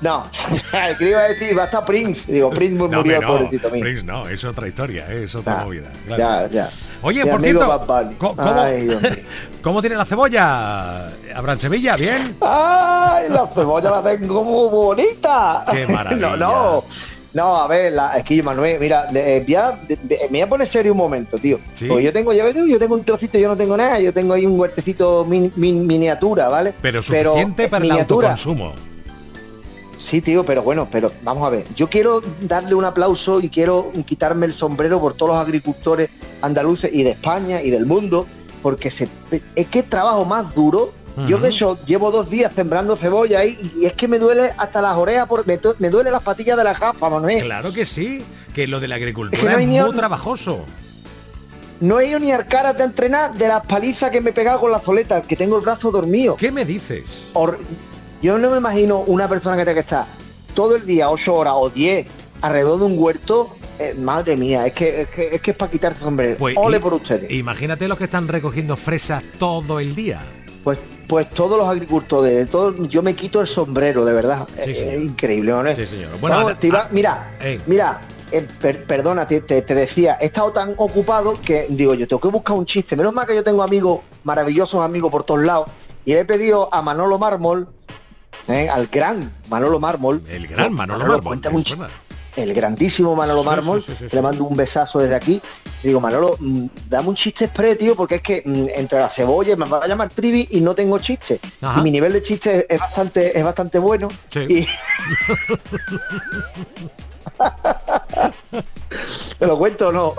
No, 0.00 0.24
el 0.88 0.96
que 0.96 1.08
iba 1.10 1.20
a 1.20 1.28
decir, 1.28 1.58
va 1.58 1.62
a 1.62 1.64
estar 1.66 1.84
Prince. 1.84 2.30
Digo, 2.32 2.50
Prince 2.50 2.74
No, 2.76 2.88
murió, 2.88 3.20
no, 3.20 3.26
pobrecito 3.26 3.70
mío. 3.70 3.82
Prince 3.82 4.04
no, 4.04 4.28
es 4.28 4.44
otra 4.44 4.68
historia, 4.68 5.06
eh, 5.10 5.24
es 5.24 5.34
otra 5.34 5.60
Ah, 5.60 5.64
movida. 5.64 5.88
claro. 6.06 6.48
Ya, 6.48 6.50
ya. 6.50 6.70
Oye, 7.02 7.24
Mi 7.24 7.30
por 7.30 7.40
cierto, 7.42 7.86
¿cómo, 8.18 8.34
Ay. 8.38 8.88
¿cómo 9.62 9.80
tiene 9.80 9.96
la 9.96 10.04
cebolla? 10.04 11.06
¿Abraham 11.34 11.58
Sevilla? 11.58 11.96
¿Bien? 11.96 12.36
¡Ay, 12.40 13.28
la 13.28 13.46
cebolla 13.54 13.90
la 13.90 14.02
tengo 14.02 14.44
muy 14.44 14.68
bonita! 14.70 15.64
Qué 15.70 15.86
maravilla. 15.86 16.30
no, 16.36 16.36
no. 16.36 16.84
No, 17.34 17.56
a 17.60 17.68
ver, 17.68 17.92
la, 17.92 18.16
es 18.16 18.24
que 18.24 18.36
yo, 18.36 18.42
Manuel, 18.42 18.80
mira, 18.80 19.06
eh, 19.14 19.42
voy 19.44 19.54
a- 19.54 19.72
de- 19.86 19.98
de- 20.02 20.18
me 20.30 20.38
voy 20.38 20.40
a 20.40 20.48
poner 20.48 20.66
serio 20.66 20.92
un 20.92 20.98
momento, 20.98 21.36
tío. 21.38 21.60
Sí. 21.74 21.86
Porque 21.86 22.02
yo 22.04 22.12
tengo, 22.12 22.32
ya 22.32 22.42
ves 22.42 22.54
tú, 22.54 22.66
yo 22.66 22.78
tengo 22.78 22.94
un 22.94 23.04
trocito, 23.04 23.36
yo 23.38 23.48
no 23.48 23.56
tengo 23.56 23.76
nada, 23.76 24.00
yo 24.00 24.12
tengo 24.14 24.32
ahí 24.32 24.46
un 24.46 24.58
huertecito 24.58 25.24
min- 25.26 25.52
min- 25.56 25.86
miniatura, 25.86 26.48
¿vale? 26.48 26.72
Pero 26.80 27.02
suficiente 27.02 27.64
eh, 27.64 27.68
para 27.68 27.84
el 27.84 27.90
autoconsumo. 27.92 28.72
Sí, 30.08 30.20
tío, 30.22 30.44
pero 30.44 30.62
bueno, 30.62 30.88
pero 30.90 31.12
vamos 31.22 31.46
a 31.46 31.50
ver. 31.50 31.64
Yo 31.76 31.88
quiero 31.90 32.22
darle 32.40 32.74
un 32.74 32.84
aplauso 32.84 33.40
y 33.40 33.48
quiero 33.50 33.90
quitarme 34.06 34.46
el 34.46 34.52
sombrero 34.52 35.00
por 35.00 35.14
todos 35.14 35.32
los 35.32 35.40
agricultores 35.40 36.08
andaluces 36.40 36.90
y 36.92 37.02
de 37.02 37.10
España 37.10 37.60
y 37.62 37.70
del 37.70 37.84
mundo, 37.84 38.26
porque 38.62 38.90
se, 38.90 39.08
es 39.54 39.66
que 39.68 39.82
trabajo 39.82 40.24
más 40.24 40.54
duro. 40.54 40.92
Yo 41.26 41.38
de 41.38 41.48
hecho 41.48 41.76
llevo 41.84 42.12
dos 42.12 42.30
días 42.30 42.52
sembrando 42.54 42.94
cebolla 42.96 43.40
ahí 43.40 43.58
y 43.76 43.86
es 43.86 43.92
que 43.94 44.06
me 44.06 44.20
duele 44.20 44.52
hasta 44.56 44.80
las 44.80 44.96
orejas, 44.96 45.26
por, 45.26 45.44
me, 45.48 45.58
me 45.80 45.90
duele 45.90 46.12
las 46.12 46.22
patillas 46.22 46.56
de 46.56 46.62
la 46.62 46.76
jafa, 46.76 47.10
Manuel. 47.10 47.42
Claro 47.42 47.72
que 47.72 47.84
sí, 47.84 48.22
que 48.54 48.68
lo 48.68 48.78
de 48.78 48.86
la 48.86 48.94
Es 48.94 48.98
que 49.00 49.04
agricultura 49.04 49.52
no 49.52 49.58
es, 49.58 49.66
ni 49.66 49.80
muy 49.80 49.90
trabajoso. 49.96 50.60
No 51.80 51.98
he 51.98 52.08
ido 52.08 52.20
ni 52.20 52.30
al 52.30 52.46
cara 52.46 52.72
de 52.72 52.84
entrenar 52.84 53.34
de 53.34 53.48
las 53.48 53.66
palizas 53.66 54.10
que 54.12 54.20
me 54.20 54.30
he 54.30 54.32
pegado 54.32 54.60
con 54.60 54.70
la 54.70 54.80
soleta, 54.80 55.20
que 55.22 55.34
tengo 55.34 55.56
el 55.58 55.62
brazo 55.64 55.90
dormido. 55.90 56.36
¿Qué 56.36 56.52
me 56.52 56.64
dices? 56.64 57.24
Hor- 57.34 57.58
Yo 58.22 58.38
no 58.38 58.50
me 58.50 58.58
imagino 58.58 58.98
una 59.00 59.28
persona 59.28 59.56
que 59.56 59.62
tenga 59.64 59.74
que 59.74 59.80
estar 59.80 60.06
todo 60.54 60.74
el 60.76 60.84
día, 60.84 61.08
8 61.10 61.34
horas 61.34 61.54
o 61.56 61.70
10, 61.70 62.06
alrededor 62.42 62.80
de 62.80 62.84
un 62.86 62.94
huerto. 62.98 63.50
eh, 63.80 63.94
madre 63.96 64.36
mía, 64.36 64.66
es 64.66 64.72
que 64.72 65.02
es, 65.02 65.08
que, 65.08 65.36
es, 65.36 65.40
que 65.40 65.52
es 65.52 65.56
para 65.56 65.70
quitarse 65.70 66.00
sombrero. 66.00 66.36
Pues 66.36 66.56
Ole 66.58 66.80
por 66.80 66.94
ustedes. 66.94 67.30
Imagínate 67.30 67.86
los 67.86 67.96
que 67.96 68.04
están 68.04 68.26
recogiendo 68.26 68.74
fresas 68.76 69.22
todo 69.38 69.78
el 69.78 69.94
día. 69.94 70.20
Pues, 70.64 70.80
pues 71.06 71.30
todos 71.30 71.56
los 71.56 71.68
agricultores, 71.68 72.50
todo, 72.50 72.74
yo 72.86 73.04
me 73.04 73.14
quito 73.14 73.40
el 73.40 73.46
sombrero, 73.46 74.04
de 74.04 74.12
verdad. 74.12 74.48
Sí, 74.64 74.72
Es- 74.72 75.00
increíble, 75.00 75.52
¿no? 75.52 75.76
Sí, 75.76 75.86
señor. 75.86 76.10
Bueno, 76.20 76.38
Vamos, 76.38 76.58
te 76.58 76.66
iba- 76.66 76.80
ah, 76.80 76.88
mira, 76.90 77.36
eh. 77.40 77.60
mira, 77.66 78.00
eh, 78.32 78.44
per- 78.60 78.82
perdona, 78.84 79.24
te, 79.26 79.42
te- 79.42 79.62
te 79.62 79.74
decía, 79.76 80.18
he 80.20 80.26
estado 80.26 80.50
tan 80.50 80.74
ocupado 80.76 81.34
que 81.40 81.66
digo, 81.68 81.94
yo 81.94 82.08
tengo 82.08 82.20
que 82.20 82.28
buscar 82.28 82.56
un 82.56 82.66
chiste. 82.66 82.96
Menos 82.96 83.14
mal 83.14 83.28
que 83.28 83.34
yo 83.36 83.44
tengo 83.44 83.62
amigos, 83.62 84.00
maravillosos 84.24 84.82
amigos 84.84 85.12
por 85.12 85.22
todos 85.22 85.44
lados. 85.44 85.68
Y 86.04 86.14
le 86.14 86.20
he 86.20 86.24
pedido 86.24 86.68
a 86.74 86.82
Manolo 86.82 87.16
Mármol, 87.16 87.68
eh, 88.46 88.68
al 88.68 88.86
gran 88.86 89.32
Manolo 89.48 89.80
Mármol. 89.80 90.22
El 90.28 90.46
gran 90.46 90.70
no, 90.70 90.76
Manolo 90.76 91.20
Mármol, 91.22 91.40
verdad. 91.40 91.90
El 92.36 92.54
grandísimo 92.54 93.16
Manolo 93.16 93.42
Sí, 93.42 93.46
Mármol, 93.48 93.82
sí, 93.82 93.92
sí, 93.98 94.06
le 94.12 94.22
mando 94.22 94.44
un 94.44 94.56
besazo 94.56 95.00
desde 95.00 95.16
aquí. 95.16 95.40
Digo, 95.82 96.00
Manolo, 96.00 96.36
mm, 96.38 96.66
dame 96.88 97.08
un 97.08 97.14
chiste 97.16 97.46
express, 97.46 97.76
tío, 97.78 97.96
porque 97.96 98.16
es 98.16 98.22
que 98.22 98.42
mm, 98.44 98.66
entre 98.74 99.00
la 99.00 99.08
cebolla 99.08 99.56
me 99.56 99.66
va 99.66 99.78
a 99.78 99.88
llamar 99.88 100.08
Trivi 100.10 100.46
y 100.52 100.60
no 100.60 100.74
tengo 100.74 100.98
chiste. 100.98 101.40
Ajá. 101.60 101.80
Y 101.80 101.82
mi 101.82 101.90
nivel 101.90 102.12
de 102.12 102.22
chiste 102.22 102.66
es 102.72 102.78
bastante, 102.78 103.36
es 103.36 103.44
bastante 103.44 103.78
bueno. 103.78 104.08
Y... 104.48 104.66
¿Te 109.38 109.46
lo 109.46 109.58
cuento 109.58 109.88
o 109.88 109.92
no? 109.92 110.14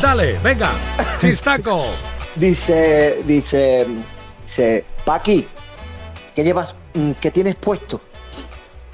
Dale, 0.00 0.38
venga, 0.42 0.70
chistaco. 1.18 1.82
dice, 2.36 3.22
dice, 3.26 3.86
dice, 4.44 4.84
Paqui, 5.04 5.46
¿qué 6.34 6.44
llevas, 6.44 6.74
mm, 6.94 7.12
qué 7.20 7.30
tienes 7.30 7.54
puesto? 7.56 8.00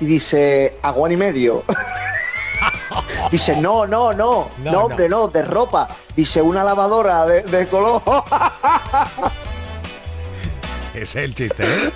Y 0.01 0.07
dice, 0.07 0.79
aguán 0.83 1.13
y 1.13 1.17
medio. 1.17 1.63
dice, 3.31 3.57
no, 3.61 3.87
no, 3.87 4.13
no, 4.13 4.49
No, 4.59 4.73
no, 4.73 4.81
hombre, 4.87 5.09
no, 5.09 5.29
de 5.29 5.43
ropa. 5.43 5.87
Dice, 6.17 6.41
una 6.43 6.65
lavadora 6.65 7.25
de, 7.27 7.43
de 7.43 7.67
color. 7.67 8.03
Es 10.95 11.15
el 11.17 11.35
chiste, 11.35 11.63
¿eh? 11.63 11.91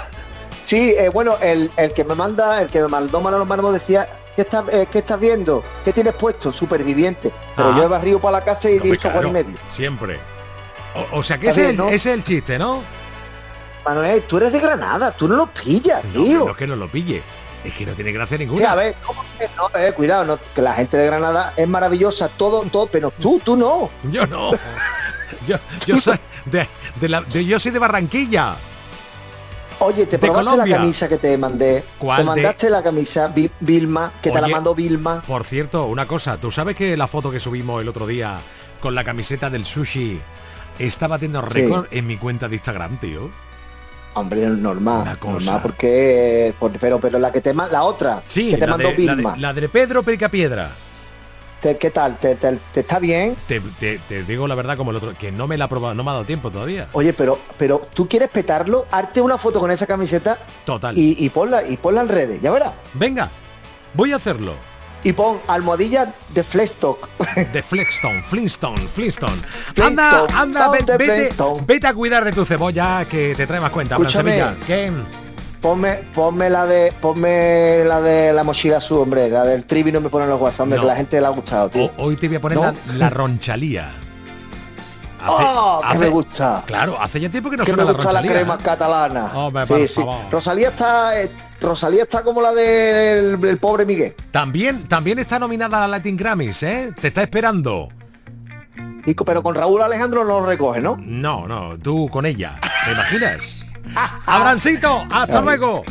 sí, 0.64 0.94
eh, 0.98 1.08
bueno, 1.10 1.36
el, 1.40 1.70
el 1.76 1.92
que 1.92 2.02
me 2.04 2.14
manda, 2.16 2.60
el 2.60 2.68
que 2.68 2.80
me 2.80 2.88
mandó 2.88 3.20
Manolo 3.20 3.44
Mármol 3.46 3.72
decía, 3.74 4.08
¿qué 4.34 4.42
estás, 4.42 4.64
eh, 4.70 4.88
¿qué 4.90 4.98
estás 4.98 5.20
viendo? 5.20 5.62
¿Qué 5.84 5.92
tienes 5.92 6.14
puesto? 6.14 6.52
Superviviente. 6.52 7.32
Pero 7.56 7.68
Ah. 7.70 7.74
yo 7.76 7.84
he 7.84 7.88
barrido 7.88 8.18
para 8.20 8.38
la 8.40 8.44
casa 8.44 8.68
y 8.68 8.72
he 8.74 8.76
Hombre, 8.78 8.90
dicho 8.90 9.08
aguán 9.08 9.26
y 9.28 9.30
claro, 9.30 9.46
medio. 9.46 9.56
Siempre. 9.68 10.18
O, 11.12 11.18
o 11.18 11.22
sea 11.22 11.38
que 11.38 11.48
ese 11.50 11.60
bien, 11.60 11.70
el, 11.72 11.76
¿no? 11.78 11.86
ese 11.88 11.94
es 11.94 12.06
el 12.16 12.24
chiste, 12.24 12.58
¿no? 12.58 12.82
Manuel, 13.84 14.22
tú 14.22 14.36
eres 14.38 14.52
de 14.52 14.60
Granada, 14.60 15.10
tú 15.12 15.28
no 15.28 15.36
lo 15.36 15.46
pillas, 15.48 16.04
No, 16.06 16.24
tío. 16.24 16.38
no 16.44 16.50
es 16.50 16.56
que 16.56 16.66
no 16.66 16.76
lo 16.76 16.88
pille. 16.88 17.22
Es 17.64 17.72
que 17.74 17.86
no 17.86 17.92
tiene 17.92 18.10
gracia 18.12 18.36
Sí, 18.38 18.44
ninguna. 18.44 18.72
a 18.72 18.74
ver, 18.74 18.94
¿cómo 19.06 19.22
que 19.38 19.48
no? 19.56 19.78
Eh, 19.78 19.92
cuidado, 19.92 20.24
no, 20.24 20.38
que 20.54 20.60
la 20.62 20.74
gente 20.74 20.96
de 20.96 21.06
Granada 21.06 21.52
es 21.56 21.68
maravillosa, 21.68 22.28
todo, 22.28 22.62
todo, 22.62 22.86
pero 22.86 23.12
tú, 23.12 23.40
tú 23.44 23.56
no. 23.56 23.88
Yo 24.10 24.26
no. 24.26 24.50
Yo, 25.46 25.56
yo 25.86 25.96
soy 25.96 26.18
de, 26.44 26.68
de 27.00 27.08
la, 27.08 27.20
de- 27.22 27.44
yo 27.44 27.58
soy 27.58 27.72
de 27.72 27.78
Barranquilla. 27.80 28.54
Oye, 29.80 30.06
¿te 30.06 30.16
probaste 30.18 30.44
Colombia. 30.50 30.76
la 30.76 30.80
camisa 30.82 31.08
que 31.08 31.16
te 31.18 31.36
mandé? 31.36 31.84
¿Cuál 31.98 32.18
Te 32.18 32.22
de- 32.22 32.26
mandaste 32.26 32.70
la 32.70 32.82
camisa, 32.82 33.26
Vi- 33.28 33.50
Vilma, 33.58 34.12
que 34.22 34.30
te 34.30 34.40
la 34.40 34.46
mandó 34.46 34.72
Vilma. 34.74 35.22
Por 35.26 35.42
cierto, 35.44 35.86
una 35.86 36.06
cosa, 36.06 36.36
¿tú 36.36 36.52
sabes 36.52 36.76
que 36.76 36.96
la 36.96 37.08
foto 37.08 37.30
que 37.32 37.40
subimos 37.40 37.82
el 37.82 37.88
otro 37.88 38.06
día 38.06 38.38
con 38.80 38.94
la 38.94 39.02
camiseta 39.02 39.50
del 39.50 39.64
sushi 39.64 40.20
estaba 40.78 41.18
teniendo 41.18 41.40
récord 41.42 41.86
en 41.90 42.06
mi 42.06 42.16
cuenta 42.18 42.48
de 42.48 42.54
Instagram, 42.56 42.96
tío? 42.98 43.30
Hombre, 44.14 44.46
normal, 44.46 45.02
Una 45.02 45.16
cosa. 45.16 45.32
normal, 45.32 45.60
porque, 45.62 46.52
por- 46.58 46.70
pero, 46.72 47.00
pero 47.00 47.18
la 47.18 47.32
que 47.32 47.40
te 47.40 47.54
la 47.54 47.82
otra, 47.82 48.22
Sí, 48.26 48.50
que 48.50 48.58
te 48.58 48.66
la 48.66 48.72
mandó 48.76 48.90
de, 48.90 49.04
la, 49.04 49.14
de, 49.16 49.40
la 49.40 49.52
de 49.54 49.68
Pedro 49.70 50.02
Piedra. 50.28 50.70
te- 51.60 51.78
¿qué 51.78 51.90
tal? 51.90 52.18
¿Te, 52.18 52.34
te- 52.34 52.58
te 52.74 52.80
está 52.80 52.98
bien? 52.98 53.34
Te, 53.48 53.60
te- 53.80 53.98
te 54.00 54.24
digo 54.24 54.46
la 54.46 54.54
verdad 54.54 54.76
como 54.76 54.90
el 54.90 54.98
otro, 54.98 55.14
que 55.18 55.32
no 55.32 55.46
me 55.46 55.56
la 55.56 55.64
ha 55.64 55.68
probado, 55.68 55.94
no 55.94 56.04
me 56.04 56.10
ha 56.10 56.14
dado 56.14 56.24
tiempo 56.26 56.50
todavía. 56.50 56.88
Oye, 56.92 57.14
pero, 57.14 57.38
pero 57.56 57.80
tú 57.94 58.06
quieres 58.06 58.28
petarlo, 58.28 58.86
harte 58.90 59.20
una 59.22 59.38
foto 59.38 59.60
con 59.60 59.70
esa 59.70 59.86
camiseta 59.86 60.38
Total. 60.66 60.98
y, 60.98 61.16
y 61.24 61.30
ponla, 61.30 61.66
y 61.66 61.78
ponla 61.78 62.02
en 62.02 62.08
redes, 62.08 62.42
ya 62.42 62.50
verás. 62.50 62.72
Venga, 62.92 63.30
voy 63.94 64.12
a 64.12 64.16
hacerlo. 64.16 64.52
Y 65.04 65.12
pon 65.12 65.40
almohadilla 65.48 66.12
de 66.28 66.44
Flestock. 66.44 67.08
De 67.52 67.62
Flexstone, 67.62 68.22
Flintstone, 68.22 68.78
Flintstone. 68.88 69.36
Anda, 69.82 70.26
anda, 70.34 70.68
vete, 70.70 70.96
Flintstone. 70.96 71.64
vete 71.66 71.86
a 71.88 71.94
cuidar 71.94 72.24
de 72.24 72.32
tu 72.32 72.44
cebolla 72.44 73.04
que 73.06 73.34
te 73.34 73.46
trae 73.46 73.60
más 73.60 73.70
cuenta, 73.70 73.96
Escúchame. 73.96 74.40
Ponme, 75.60 76.00
ponme 76.12 76.50
la 76.50 76.66
de, 76.66 76.92
ponme 77.00 77.84
la 77.84 78.00
de 78.00 78.32
la 78.32 78.42
mochila 78.42 78.78
azul, 78.78 78.98
hombre, 78.98 79.28
la 79.28 79.44
del 79.44 79.62
trivi 79.64 79.92
no 79.92 80.00
me 80.00 80.08
ponen 80.08 80.28
los 80.28 80.40
WhatsApp, 80.40 80.62
hombre, 80.62 80.76
No. 80.78 80.82
que 80.82 80.88
la 80.88 80.96
gente 80.96 81.20
le 81.20 81.26
ha 81.26 81.30
gustado, 81.30 81.68
tío. 81.70 81.84
O- 81.84 81.92
hoy 82.06 82.16
te 82.16 82.26
voy 82.26 82.36
a 82.38 82.40
poner 82.40 82.58
¿No? 82.58 82.64
la, 82.64 82.74
la 82.96 83.10
ronchalía. 83.10 83.92
¡Oh, 85.26 85.80
que 85.92 85.98
me 85.98 86.08
gusta! 86.08 86.62
Claro, 86.66 86.96
hace 87.00 87.20
ya 87.20 87.28
tiempo 87.30 87.50
que 87.50 87.56
no 87.56 87.64
que 87.64 87.70
suena 87.70 87.84
me 87.84 87.86
la 87.88 87.92
gusta 87.96 88.12
la 88.12 88.20
ronchalía. 88.20 88.40
crema 88.40 88.54
¿eh? 88.54 88.62
catalana. 88.64 89.30
Hombre, 89.34 89.66
Sí, 89.66 89.72
por 89.72 89.88
sí. 89.88 89.94
favor. 89.94 90.16
Rosalía 90.30 90.68
está, 90.68 91.20
eh, 91.20 91.30
Rosalía 91.60 92.02
está 92.02 92.22
como 92.22 92.40
la 92.42 92.52
del 92.52 93.40
del 93.40 93.58
pobre 93.58 93.84
Miguel. 93.86 94.14
También, 94.30 94.88
también 94.88 95.18
está 95.18 95.38
nominada 95.38 95.78
a 95.78 95.80
la 95.82 95.88
Latin 95.88 96.16
Grammys, 96.16 96.62
¿eh? 96.62 96.92
Te 97.00 97.08
está 97.08 97.22
esperando. 97.22 97.88
Y 99.04 99.14
pero 99.14 99.42
con 99.42 99.54
Raúl 99.54 99.82
Alejandro 99.82 100.24
no 100.24 100.40
lo 100.40 100.46
recoge, 100.46 100.80
¿no? 100.80 100.96
No, 101.00 101.46
no, 101.48 101.76
tú 101.78 102.08
con 102.10 102.24
ella. 102.24 102.58
¿Te 102.84 102.92
imaginas? 102.92 103.64
Abrancito, 104.26 105.04
hasta 105.10 105.38
Ay. 105.38 105.44
luego. 105.44 105.82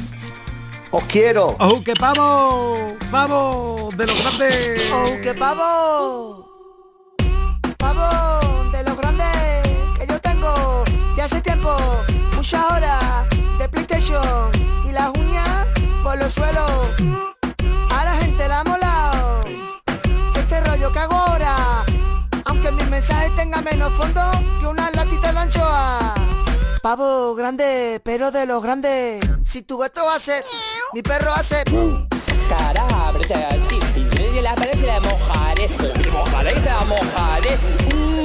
Os 0.91 1.03
quiero. 1.05 1.55
¡Oh, 1.59 1.81
que 1.83 1.93
pavo! 1.93 2.95
¡Vamos! 3.11 3.95
¡De 3.95 4.05
los 4.07 4.21
grandes! 4.23 4.91
¡Oh, 4.93 5.11
qué 5.23 5.33
pavo! 5.33 6.49
¡Pavo! 7.77 8.30
De 11.21 11.25
hace 11.25 11.41
tiempo. 11.41 11.75
Muchas 12.35 12.63
horas 12.71 13.27
de 13.59 13.69
PlayStation 13.69 14.51
y 14.89 14.91
las 14.91 15.11
uñas 15.11 15.67
por 16.01 16.17
los 16.17 16.33
suelos. 16.33 16.71
A 17.91 18.05
la 18.05 18.15
gente 18.23 18.47
la 18.47 18.61
ha 18.61 18.63
molado. 18.63 19.41
Este 20.35 20.61
rollo 20.61 20.91
que 20.91 20.99
hago 20.99 21.13
ahora. 21.13 21.85
Aunque 22.45 22.71
mis 22.71 22.89
mensajes 22.89 23.35
tengan 23.35 23.63
menos 23.63 23.93
fondo 23.93 24.21
que 24.59 24.65
una 24.65 24.89
latita 24.91 25.31
de 25.31 25.39
anchoa. 25.39 26.15
Pavo 26.81 27.35
grande, 27.35 28.01
pero 28.03 28.31
de 28.31 28.47
los 28.47 28.63
grandes. 28.63 29.23
Si 29.45 29.61
tu 29.61 29.77
gato 29.77 30.09
hace, 30.09 30.41
mi 30.93 31.03
perro 31.03 31.31
hace. 31.33 31.63
Cara, 32.49 32.83
ábrete 33.07 33.35
así, 33.35 33.79
y 34.35 34.41
la 34.41 34.55
pared 34.55 34.73
se 34.73 34.87
la 34.87 34.99
mojaré. 34.99 35.69
mojaré, 36.11 36.53
se 36.55 36.61
se 36.61 36.85
mojaré. 36.85 37.59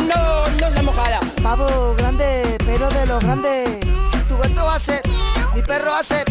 No, 0.08 0.46
no 0.46 0.72
se 0.72 0.82
mojará. 0.82 1.20
Pavo 1.42 1.94
grande, 1.96 2.45
pero 2.76 2.90
de 2.90 3.06
los 3.06 3.24
grandes. 3.24 3.68
Si 4.10 4.18
tu 4.28 4.36
gato 4.36 4.68
hace, 4.68 5.00
mi 5.54 5.62
perro 5.62 5.94
hace. 5.94 6.24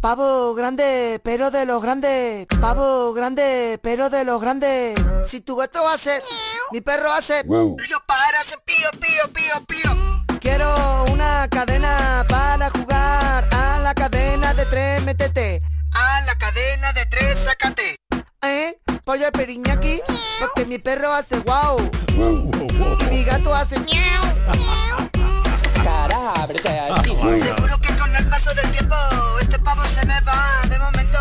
Pavo 0.00 0.54
grande, 0.54 1.20
pero 1.22 1.52
de 1.52 1.64
los 1.64 1.80
grandes. 1.80 2.46
Pavo 2.60 3.12
grande, 3.12 3.78
pero 3.80 4.10
de 4.10 4.24
los 4.24 4.40
grandes. 4.40 4.98
Si 5.24 5.40
tu 5.40 5.54
gato 5.54 5.86
hace, 5.86 6.20
mi 6.72 6.80
perro 6.80 7.12
hace. 7.12 7.44
Los 7.44 7.76
pájaros 8.06 8.40
hacen 8.40 8.58
pío, 8.64 8.88
pío, 9.00 9.32
pío, 9.32 9.66
pío. 9.66 10.38
Quiero 10.40 11.04
una 11.12 11.46
cadena 11.48 12.26
para 12.28 12.70
jugar 12.70 13.48
a 13.52 13.78
la 13.78 13.94
cadena 13.94 14.35
Pollo 19.06 19.26
el 19.26 19.30
periñaki, 19.30 20.00
porque 20.40 20.64
mi 20.66 20.78
perro 20.80 21.12
hace 21.12 21.38
guau. 21.38 21.76
Y 22.10 23.04
mi 23.04 23.22
gato 23.22 23.54
hace 23.54 23.78
miau. 23.78 24.24
Cara, 25.84 26.32
ábrete 26.32 26.80
así. 26.80 27.10
Seguro 27.40 27.78
que 27.80 27.96
con 27.96 28.16
el 28.16 28.28
paso 28.28 28.52
del 28.54 28.68
tiempo 28.72 28.96
este 29.40 29.60
pavo 29.60 29.82
se 29.84 30.04
me 30.06 30.20
va 30.22 30.60
de 30.68 30.76
momento. 30.80 31.18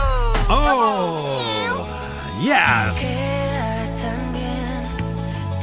Oh, 0.50 1.30
yes. 2.42 2.98
Queda 2.98 3.96
tan 3.98 4.34
bien 4.34 4.90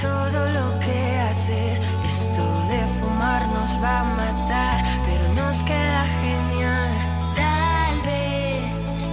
todo 0.00 0.48
lo 0.50 0.78
que 0.78 1.18
haces. 1.18 1.80
Esto 2.06 2.44
de 2.68 2.86
fumar 3.00 3.48
nos 3.48 3.72
va 3.82 3.98
a 3.98 4.04
matar, 4.04 4.84
pero 5.04 5.26
nos 5.34 5.60
queda 5.64 6.06
genial. 6.20 7.34
Tal 7.34 8.00
vez 8.02 8.62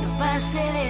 no 0.03 0.15
pase 0.19 0.59
de 0.59 0.89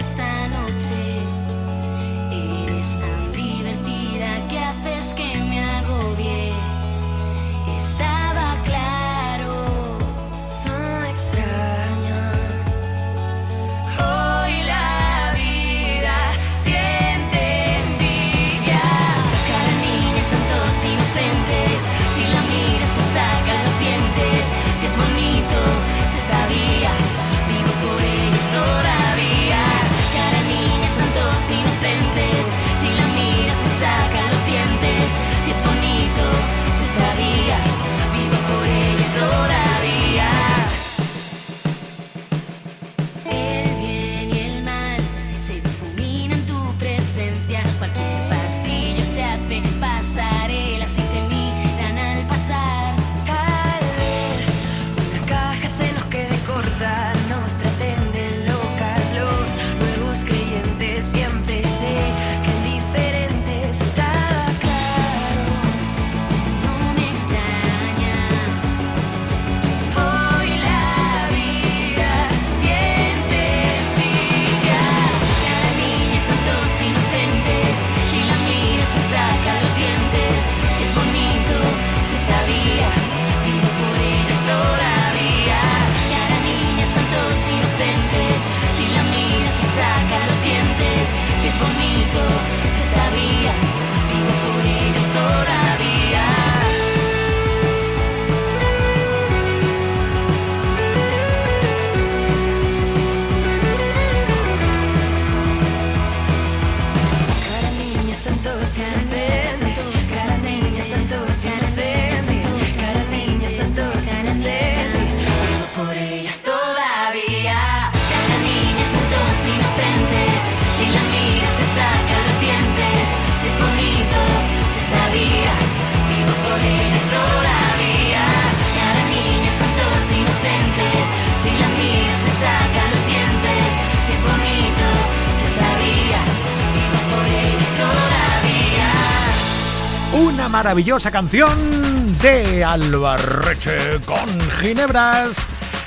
maravillosa 140.59 141.09
canción 141.09 142.17
de 142.17 142.65
Albarreche 142.65 144.01
con 144.05 144.27
Ginebras. 144.59 145.37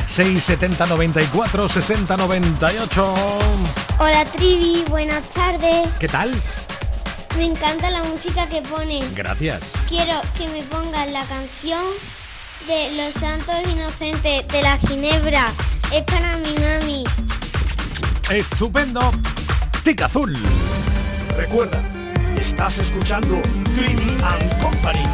670 0.06 0.86
94 0.86 1.68
60 1.68 2.16
98. 2.16 3.14
Hola 3.98 4.24
Trivi, 4.32 4.82
buenas 4.88 5.24
tardes. 5.28 5.88
¿Qué 6.00 6.08
tal? 6.08 6.32
Me 7.36 7.44
encanta 7.44 7.90
la 7.90 8.02
música 8.04 8.48
que 8.48 8.62
ponen. 8.62 9.14
Gracias. 9.14 9.72
Quiero 9.90 10.18
que 10.38 10.48
me 10.48 10.62
pongan 10.62 11.12
la 11.12 11.24
canción 11.24 11.84
de 12.66 12.96
Los 12.96 13.12
Santos 13.12 13.56
Inocentes 13.70 14.48
de 14.48 14.62
la 14.62 14.78
Ginebra. 14.78 15.48
Es 15.92 16.02
para 16.04 16.38
mi 16.38 16.54
mami. 16.54 17.04
Estupendo. 18.30 19.12
Tic 19.84 20.00
Azul. 20.00 20.34
Recuerda, 21.36 21.78
estás 22.42 22.76
escuchando 22.80 23.40
Trivi 23.72 24.18
and 24.20 24.60
Company. 24.60 25.06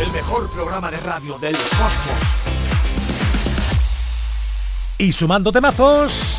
El 0.00 0.12
mejor 0.12 0.48
programa 0.48 0.90
de 0.90 1.00
radio 1.02 1.38
del 1.38 1.56
cosmos. 1.56 2.38
Y 4.96 5.12
sumando 5.12 5.52
temazos, 5.52 6.38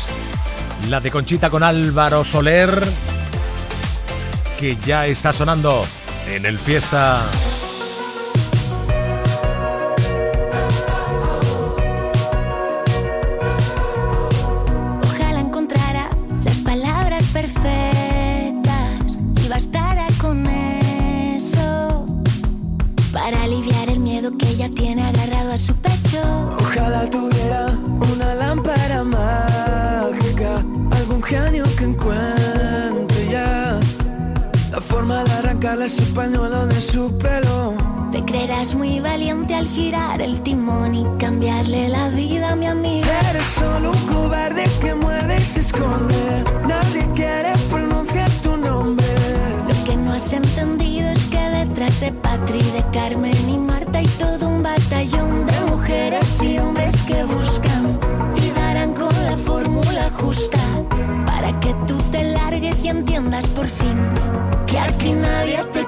la 0.88 0.98
de 0.98 1.12
Conchita 1.12 1.48
con 1.48 1.62
Álvaro 1.62 2.24
Soler, 2.24 3.07
que 4.58 4.76
ya 4.84 5.06
está 5.06 5.32
sonando 5.32 5.86
en 6.26 6.44
el 6.44 6.58
fiesta. 6.58 7.24
Muy 38.74 39.00
valiente 39.00 39.54
al 39.54 39.66
girar 39.66 40.20
el 40.20 40.42
timón 40.42 40.94
y 40.94 41.04
cambiarle 41.18 41.88
la 41.88 42.10
vida 42.10 42.50
a 42.50 42.56
mi 42.56 42.66
amiga. 42.66 43.08
Eres 43.30 43.44
solo 43.44 43.90
un 43.90 44.06
cobarde 44.06 44.64
que 44.80 44.94
muerde 44.94 45.36
y 45.38 45.42
se 45.42 45.60
esconde. 45.60 46.44
Nadie 46.66 47.08
quiere 47.14 47.52
pronunciar 47.70 48.30
tu 48.42 48.56
nombre. 48.58 49.06
Lo 49.66 49.84
que 49.84 49.96
no 49.96 50.12
has 50.12 50.32
entendido 50.32 51.08
es 51.08 51.26
que 51.26 51.38
detrás 51.38 51.98
de 52.00 52.12
Patri, 52.12 52.58
de 52.58 52.84
Carmen 52.92 53.48
y 53.48 53.56
Marta 53.56 53.98
hay 53.98 54.06
todo 54.18 54.48
un 54.48 54.62
batallón 54.62 55.46
de 55.46 55.60
mujeres 55.70 56.42
y 56.42 56.58
hombres 56.58 56.94
que 57.04 57.24
buscan 57.24 57.98
y 58.36 58.50
darán 58.50 58.92
con 58.92 59.14
la 59.24 59.36
fórmula 59.36 60.10
justa 60.20 60.60
para 61.24 61.58
que 61.60 61.74
tú 61.86 61.96
te 62.12 62.22
largues 62.22 62.84
y 62.84 62.88
entiendas 62.88 63.46
por 63.48 63.66
fin 63.66 63.96
que 64.68 64.78
aquí 64.78 65.12
nadie 65.12 65.64
te 65.72 65.87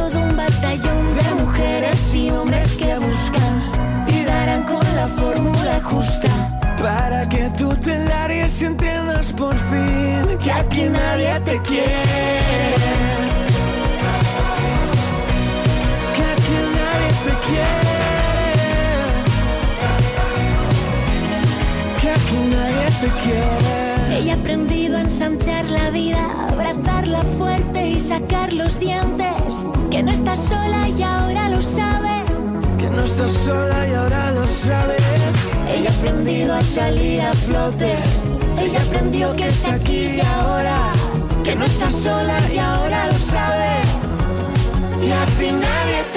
hombres 2.41 2.75
que 2.75 2.97
buscan 2.97 3.55
y 4.07 4.23
darán 4.23 4.63
con 4.63 4.83
la 4.95 5.07
fórmula 5.07 5.79
justa. 5.83 6.29
Para 6.81 7.29
que 7.29 7.49
tú 7.57 7.75
te 7.75 7.97
largues 8.05 8.61
y 8.61 8.65
entiendas 8.65 9.31
por 9.31 9.55
fin 9.55 10.37
que 10.43 10.51
aquí 10.51 10.83
nadie 10.89 11.39
te 11.41 11.61
quiere. 11.61 12.73
Que 16.15 16.23
aquí 16.33 16.57
nadie 16.77 17.11
te 17.25 17.33
quiere. 17.45 17.97
Que 22.01 22.09
aquí 22.17 22.37
nadie 22.55 22.87
te 23.01 23.09
quiere. 23.21 24.17
Ella 24.17 24.33
ha 24.33 24.37
aprendido 24.37 24.97
a 24.97 25.01
ensanchar 25.01 25.65
la 25.65 25.91
vida, 25.91 26.23
abrazarla 26.49 27.21
fuerte 27.37 27.89
y 27.91 27.99
sacar 27.99 28.51
los 28.51 28.79
dientes. 28.79 29.65
Que 29.91 30.01
no 30.01 30.11
estás 30.11 30.39
sola 30.39 30.89
y 30.89 31.03
ahora 31.03 31.49
lo 31.49 31.61
sabe. 31.61 32.10
No 33.01 33.07
estás 33.07 33.33
sola 33.33 33.87
y 33.87 33.93
ahora 33.95 34.31
lo 34.31 34.47
sabes. 34.47 35.01
Ella 35.67 35.89
ha 35.89 35.93
aprendido 35.97 36.53
a 36.53 36.61
salir 36.61 37.21
a 37.21 37.33
flote. 37.33 37.95
Ella 38.59 38.79
aprendió 38.79 39.35
que 39.35 39.47
es 39.47 39.65
aquí 39.65 40.17
y 40.17 40.21
ahora. 40.21 40.77
Que 41.43 41.55
no 41.55 41.65
estás 41.65 41.95
sola 41.95 42.37
y 42.53 42.59
ahora 42.59 43.07
lo 43.07 43.17
sabe. 43.17 43.81
Y 45.01 45.09
a 45.09 45.25
nadie 45.51 46.10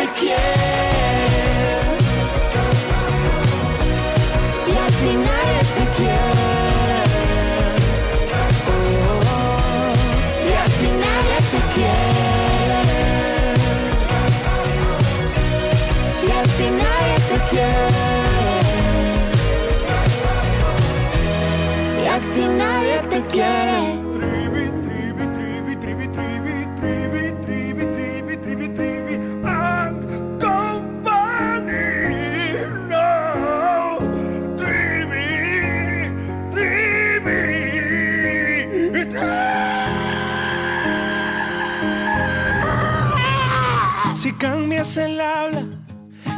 Si 44.25 44.33
cambias 44.33 44.97
el 44.97 45.21
habla, 45.21 45.67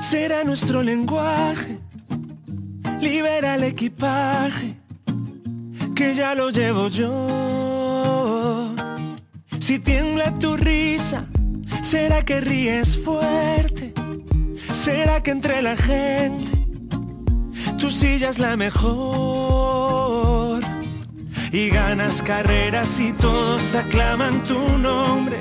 será 0.03 0.43
nuestro 0.43 0.83
lenguaje. 0.83 1.79
Libera 3.01 3.55
el 3.55 3.63
equipaje, 3.63 4.75
que 5.95 6.13
ya 6.13 6.35
lo 6.35 6.51
llevo 6.51 6.89
yo. 6.89 8.75
Si 9.61 9.79
tiembla 9.79 10.37
tu 10.37 10.57
risa, 10.57 11.27
será 11.81 12.25
que 12.25 12.41
ríes 12.41 12.99
fuerte. 12.99 13.95
Será 14.73 15.23
que 15.23 15.31
entre 15.31 15.63
la 15.63 15.77
gente 15.77 16.45
tu 17.79 17.89
silla 17.93 18.31
es 18.31 18.41
la 18.41 18.57
mejor. 18.57 19.81
Y 21.53 21.69
ganas 21.69 22.21
carreras 22.21 22.99
y 22.99 23.13
todos 23.13 23.77
aclaman 23.77 24.43
tu 24.43 24.59
nombre. 24.77 25.39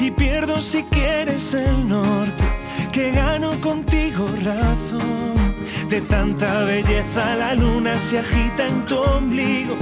Y 0.00 0.10
pierdo 0.10 0.60
si 0.60 0.82
quieres 0.84 1.54
el 1.54 1.88
norte, 1.88 2.44
que 2.92 3.10
gano 3.10 3.60
contigo 3.60 4.28
razón. 4.44 5.56
De 5.88 6.00
tanta 6.02 6.64
belleza 6.64 7.34
la 7.36 7.54
luna 7.54 7.98
se 7.98 8.18
agita 8.18 8.66
en 8.66 8.84
tu 8.84 8.96
ombligo 8.96 9.76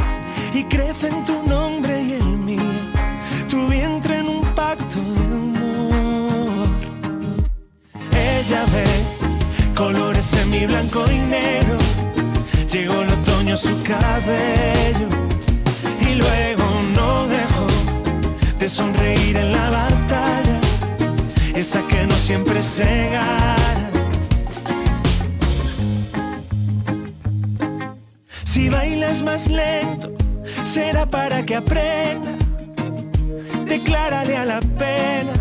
y 0.52 0.64
crece 0.64 1.08
en 1.08 1.22
tu 1.24 1.42
nombre 1.46 2.00
y 2.02 2.12
el 2.12 2.24
mío, 2.24 2.62
tu 3.48 3.66
vientre 3.68 4.18
en 4.18 4.28
un 4.28 4.42
pacto 4.54 5.00
de 5.00 5.34
amor. 5.34 6.68
Ella 8.12 8.64
ve 8.72 8.86
colores 9.74 10.32
en 10.34 10.50
mi 10.50 10.64
blanco 10.66 11.04
y 11.10 11.18
negro, 11.18 11.78
llegó 12.72 13.02
el 13.02 13.10
otoño 13.10 13.56
su 13.56 13.82
cabello 13.82 15.08
y 16.00 16.14
luego 16.14 16.64
no 16.94 17.26
de 18.66 18.70
sonreír 18.70 19.36
en 19.36 19.52
la 19.52 19.70
batalla, 19.70 20.60
esa 21.54 21.80
que 21.86 22.04
no 22.04 22.16
siempre 22.16 22.60
se 22.60 23.10
gana. 23.12 23.90
Si 28.44 28.68
bailas 28.68 29.22
más 29.22 29.46
lento, 29.46 30.10
será 30.64 31.08
para 31.08 31.44
que 31.46 31.54
aprenda. 31.54 32.32
Declárale 33.66 34.36
a 34.36 34.44
la 34.44 34.60
pena 34.60 35.34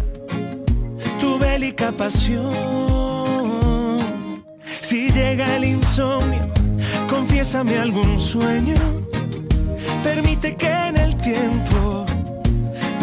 tu 1.19 1.39
bélica 1.39 1.91
pasión. 1.91 2.53
Si 4.83 5.09
llega 5.09 5.55
el 5.55 5.63
insomnio, 5.65 6.45
confiésame 7.09 7.75
algún 7.79 8.21
sueño. 8.21 8.75
Permite 10.03 10.55
que 10.55 10.71
en 10.89 10.97
el 10.97 11.17
tiempo 11.17 11.84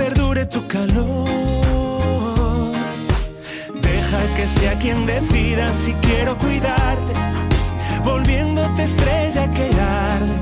perdure 0.02 0.44
tu 0.46 0.60
calor. 0.66 1.28
Deja 3.88 4.20
que 4.36 4.46
sea 4.46 4.74
quien 4.82 5.06
decida 5.06 5.64
si 5.82 5.92
quiero 6.06 6.36
cuidarte, 6.38 7.12
volviéndote 8.04 8.82
estrella 8.82 9.44
que 9.56 9.66
arde, 10.08 10.36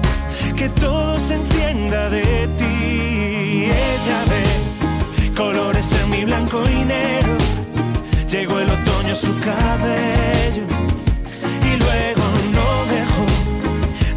que 0.57 0.69
todo 0.85 1.19
se 1.19 1.35
entienda 1.35 2.09
de 2.09 2.49
ti. 2.59 3.71
Ella 3.93 4.19
ve 4.31 4.45
colores 5.43 5.87
en 6.01 6.11
mi 6.15 6.25
blanco 6.25 6.59
y 6.77 6.79
negro, 6.97 7.37
llegó 8.33 8.61
el 8.61 8.71
otoño 8.79 9.13
a 9.13 9.21
su 9.27 9.33
cabello 9.51 10.65
y 11.71 11.73
luego 11.85 12.25
no 12.57 12.69
dejó 12.97 13.27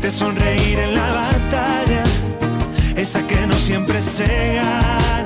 de 0.03 0.09
sonreír 0.09 0.79
en 0.79 0.91
la 0.99 1.09
batalla, 1.21 2.03
esa 2.95 3.19
que 3.27 3.39
no 3.47 3.55
siempre 3.55 4.01
se 4.01 4.55
gana. 4.55 5.22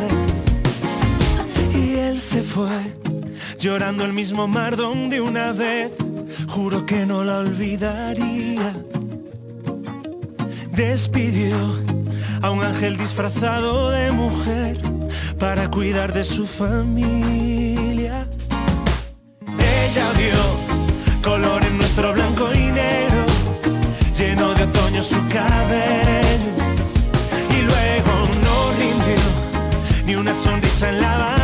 Se 2.17 2.41
fue, 2.41 2.97
llorando 3.59 4.03
el 4.03 4.11
mismo 4.11 4.47
mar 4.47 4.75
donde 4.75 5.21
una 5.21 5.53
vez 5.53 5.91
juro 6.47 6.83
que 6.83 7.05
no 7.05 7.23
la 7.23 7.37
olvidaría. 7.39 8.75
Despidió 10.71 11.55
a 12.41 12.49
un 12.49 12.63
ángel 12.63 12.97
disfrazado 12.97 13.91
de 13.91 14.11
mujer 14.11 14.79
para 15.37 15.69
cuidar 15.69 16.11
de 16.11 16.23
su 16.23 16.47
familia. 16.47 18.27
Ella 19.47 20.11
vio 20.17 21.21
color 21.21 21.63
en 21.63 21.77
nuestro 21.77 22.13
blanco 22.13 22.49
y 22.51 22.71
negro, 22.71 23.25
lleno 24.17 24.55
de 24.55 24.63
otoño 24.63 25.03
su 25.03 25.19
cabello. 25.27 26.51
Y 27.57 27.61
luego 27.61 28.13
no 28.43 28.71
rindió 28.71 29.23
ni 30.05 30.15
una 30.15 30.33
sonrisa 30.33 30.89
en 30.89 31.01
la 31.01 31.36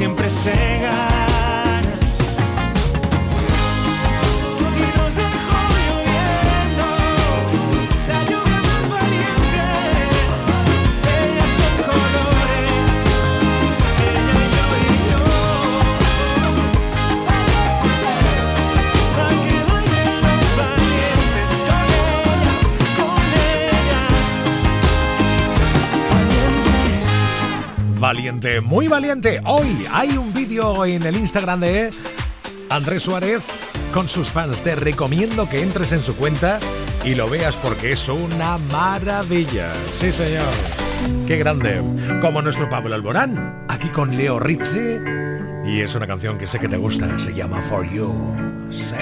siempre 0.00 0.30
se. 0.30 1.29
Valiente, 28.10 28.60
muy 28.60 28.88
valiente. 28.88 29.40
Hoy 29.44 29.86
hay 29.92 30.16
un 30.16 30.34
vídeo 30.34 30.84
en 30.84 31.04
el 31.04 31.14
Instagram 31.14 31.60
de 31.60 31.90
Andrés 32.68 33.04
Suárez 33.04 33.44
con 33.94 34.08
sus 34.08 34.30
fans. 34.30 34.62
Te 34.62 34.74
recomiendo 34.74 35.48
que 35.48 35.62
entres 35.62 35.92
en 35.92 36.02
su 36.02 36.16
cuenta 36.16 36.58
y 37.04 37.14
lo 37.14 37.30
veas 37.30 37.56
porque 37.56 37.92
es 37.92 38.08
una 38.08 38.58
maravilla. 38.72 39.72
Sí, 39.96 40.10
señor. 40.10 40.42
Qué 41.28 41.36
grande. 41.36 41.84
Como 42.20 42.42
nuestro 42.42 42.68
Pablo 42.68 42.96
Alborán, 42.96 43.64
aquí 43.68 43.90
con 43.90 44.16
Leo 44.16 44.40
Rizzi. 44.40 44.98
Y 45.64 45.80
es 45.80 45.94
una 45.94 46.08
canción 46.08 46.36
que 46.36 46.48
sé 46.48 46.58
que 46.58 46.66
te 46.66 46.78
gusta. 46.78 47.20
Se 47.20 47.32
llama 47.32 47.62
For 47.62 47.88
You. 47.88 48.12
Sí. 48.72 48.96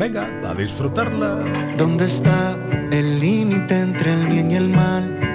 Venga, 0.00 0.28
a 0.44 0.52
disfrutarla. 0.52 1.76
¿Dónde 1.76 2.06
está 2.06 2.56
el 2.90 3.20
límite 3.20 3.78
entre 3.78 4.14
el 4.14 4.26
bien 4.26 4.50
y 4.50 4.56
el 4.56 4.68
mal? 4.68 5.25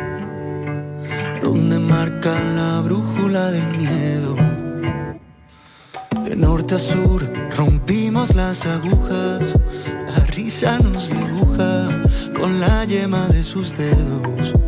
¿Dónde 1.41 1.79
marca 1.79 2.39
la 2.55 2.81
brújula 2.81 3.51
del 3.51 3.67
miedo? 3.77 4.35
De 6.23 6.35
norte 6.35 6.75
a 6.75 6.79
sur 6.79 7.21
rompimos 7.57 8.35
las 8.35 8.65
agujas, 8.65 9.55
la 10.15 10.25
risa 10.25 10.79
nos 10.79 11.09
dibuja 11.09 11.89
con 12.35 12.59
la 12.59 12.85
yema 12.85 13.27
de 13.27 13.43
sus 13.43 13.75
dedos. 13.75 14.60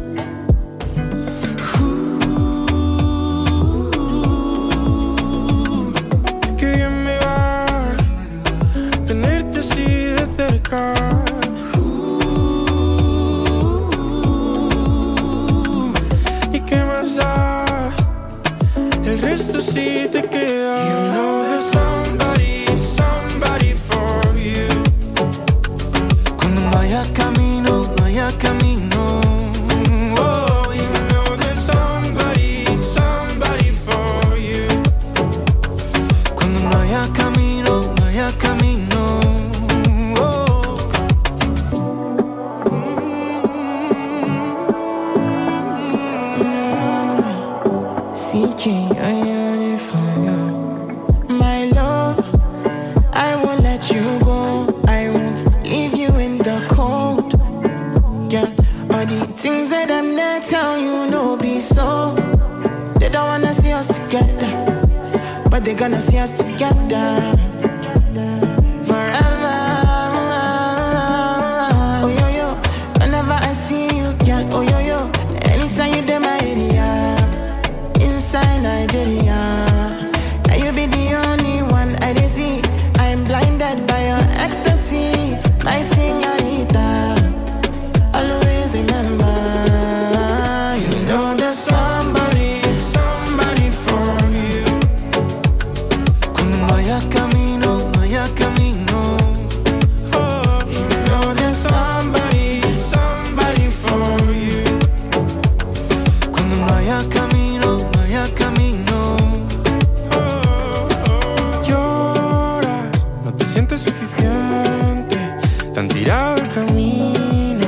Camino 116.53 117.67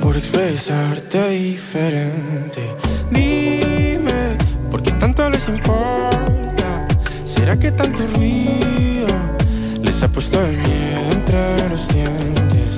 por 0.00 0.16
expresarte 0.16 1.30
diferente. 1.30 2.62
Dime, 3.10 4.36
¿por 4.70 4.82
qué 4.82 4.92
tanto 4.92 5.28
les 5.30 5.48
importa? 5.48 6.86
¿Será 7.24 7.58
que 7.58 7.72
tanto 7.72 8.06
ruido 8.14 9.08
les 9.82 10.02
ha 10.02 10.08
puesto 10.08 10.40
el 10.40 10.56
miedo 10.56 11.00
entre 11.12 11.68
los 11.68 11.88
dientes? 11.88 12.69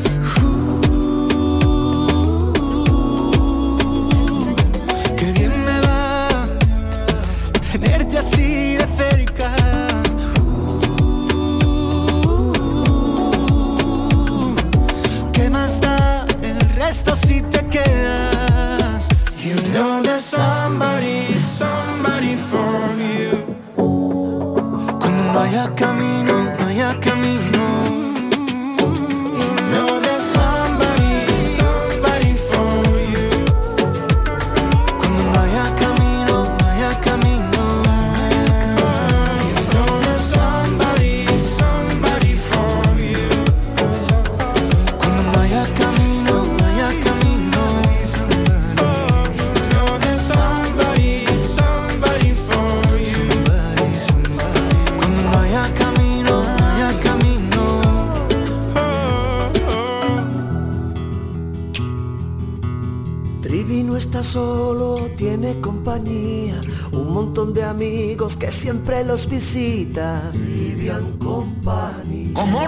compañía, 65.61 66.61
un 66.93 67.13
montón 67.13 67.55
de 67.55 67.65
amigos 67.65 68.37
que 68.37 68.51
siempre 68.51 69.05
los 69.05 69.29
visita. 69.29 70.31
Trivian 70.33 71.19
Company. 71.19 72.33
¿Cómo? 72.33 72.61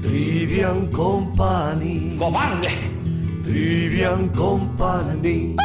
Trivian 0.00 0.86
Company. 0.88 2.16
¡Cobarde! 2.18 2.70
Trivian 3.44 4.28
Company. 4.30 5.56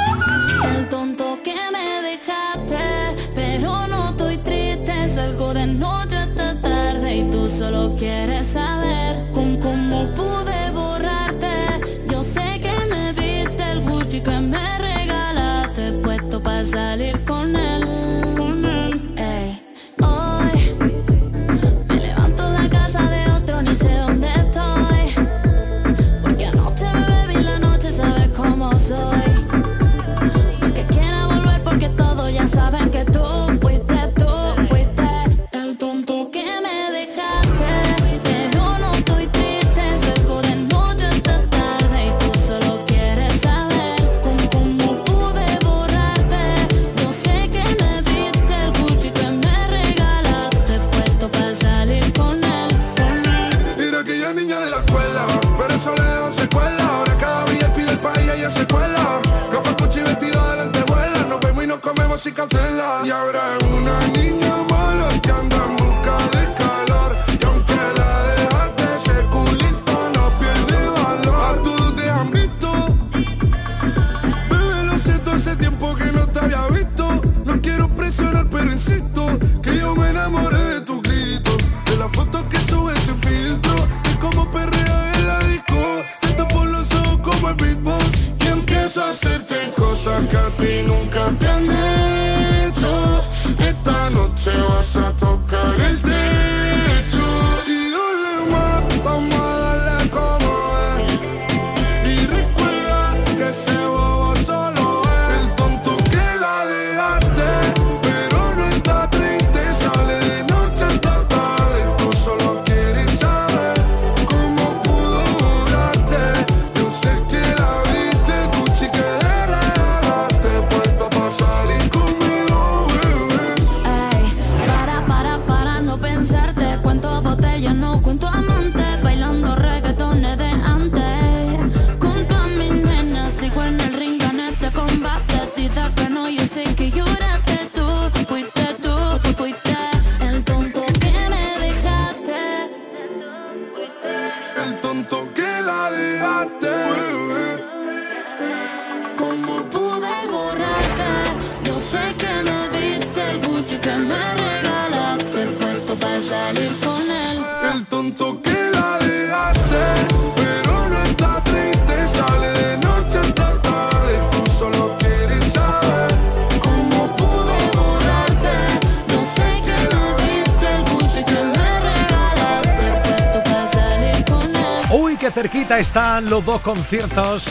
Están 175.80 176.30
los 176.30 176.44
dos 176.46 176.60
conciertos 176.60 177.46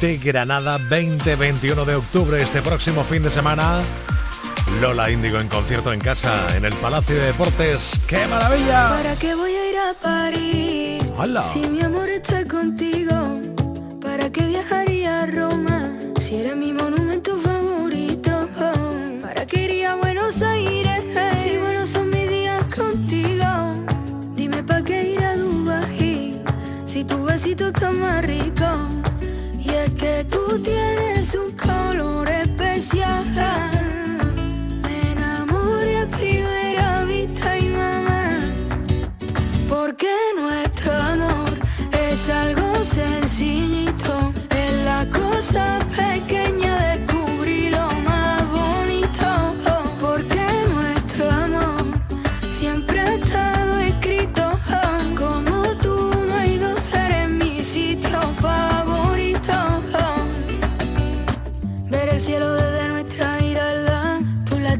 de 0.00 0.16
Granada 0.16 0.78
20-21 0.78 1.84
de 1.84 1.94
octubre, 1.96 2.40
este 2.42 2.62
próximo 2.62 3.04
fin 3.04 3.22
de 3.22 3.28
semana. 3.28 3.82
Lola 4.80 5.10
Índigo 5.10 5.38
en 5.38 5.46
concierto 5.46 5.92
en 5.92 6.00
casa, 6.00 6.56
en 6.56 6.64
el 6.64 6.72
Palacio 6.76 7.14
de 7.14 7.26
Deportes. 7.26 8.00
¡Qué 8.06 8.26
maravilla! 8.26 8.88
¿Para 8.88 9.16
qué 9.16 9.34
voy 9.34 9.50
a 9.50 9.70
ir 9.70 9.76
a 9.76 9.94
París? 10.02 11.02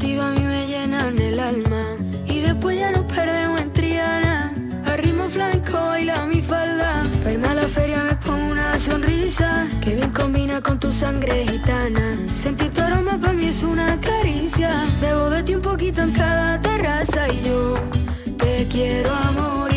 a 0.04 0.30
mí 0.30 0.40
me 0.40 0.66
llenan 0.66 1.18
el 1.18 1.40
alma. 1.40 1.96
Y 2.26 2.40
después 2.40 2.78
ya 2.78 2.90
nos 2.90 3.04
perdemos 3.04 3.60
en 3.60 3.72
Triana. 3.72 4.52
A 4.84 4.96
ritmo 4.96 5.26
flanco 5.28 5.72
baila 5.72 6.26
mi 6.26 6.42
falda. 6.42 7.02
Para 7.24 7.50
a 7.50 7.54
la 7.54 7.62
feria 7.62 8.04
me 8.04 8.14
pongo 8.16 8.46
una 8.52 8.78
sonrisa. 8.78 9.66
Que 9.80 9.94
bien 9.94 10.10
combina 10.10 10.60
con 10.60 10.78
tu 10.78 10.92
sangre 10.92 11.46
gitana. 11.46 12.18
Sentir 12.34 12.70
tu 12.72 12.82
aroma 12.82 13.18
para 13.18 13.32
mí 13.32 13.46
es 13.46 13.62
una 13.62 13.98
caricia. 14.00 14.70
Debo 15.00 15.30
de 15.30 15.42
ti 15.42 15.54
un 15.54 15.62
poquito 15.62 16.02
en 16.02 16.12
cada 16.12 16.60
terraza. 16.60 17.28
Y 17.32 17.48
yo 17.48 17.74
te 18.36 18.66
quiero 18.68 19.14
amor. 19.14 19.75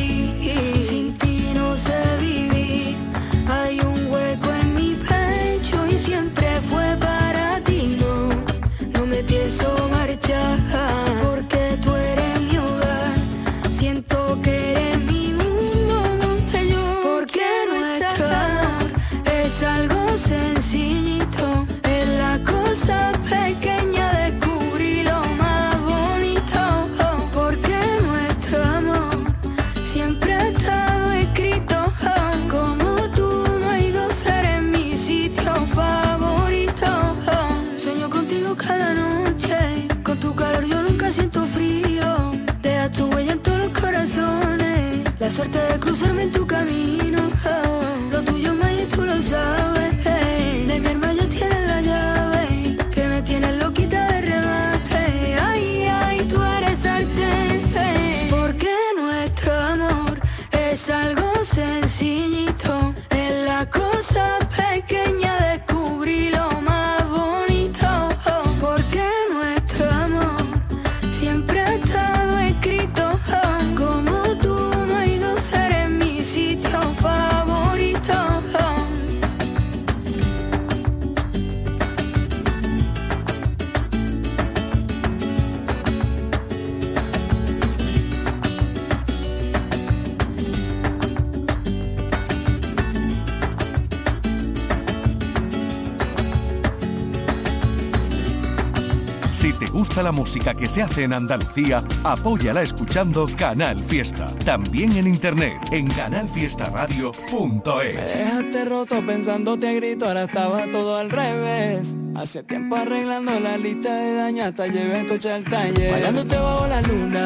Te 99.60 99.68
gusta 99.68 100.02
la 100.02 100.14
música 100.14 100.54
que 100.54 100.70
se 100.70 100.82
hace 100.82 101.04
en 101.04 101.12
Andalucía, 101.12 101.84
apóyala 102.04 102.62
escuchando 102.62 103.26
Canal 103.38 103.78
Fiesta. 103.78 104.28
También 104.46 104.96
en 104.96 105.08
internet 105.08 105.58
en 105.72 105.90
canalfiestaradio.es. 105.90 108.18
Déjate 108.18 108.66
roto 108.66 109.06
pensándote 109.06 109.68
a 109.68 109.74
grito, 109.74 110.08
ahora 110.08 110.24
estaba 110.24 110.64
todo 110.72 110.98
al 110.98 111.10
revés. 111.10 111.98
Hace 112.16 112.44
tiempo 112.44 112.78
arreglando 112.78 113.38
la 113.40 113.58
lista 113.58 113.94
de 113.94 114.16
daño 114.16 114.46
hasta 114.46 114.68
llevé 114.68 115.02
el 115.02 115.08
coche 115.08 115.32
al 115.32 115.44
taller. 115.44 115.92
Bailándote 115.92 116.38
bajo 116.38 116.68
la 116.68 116.82
luna, 116.82 117.26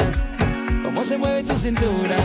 cómo 0.84 1.04
se 1.04 1.18
mueve 1.18 1.44
tu 1.44 1.56
cintura. 1.56 2.16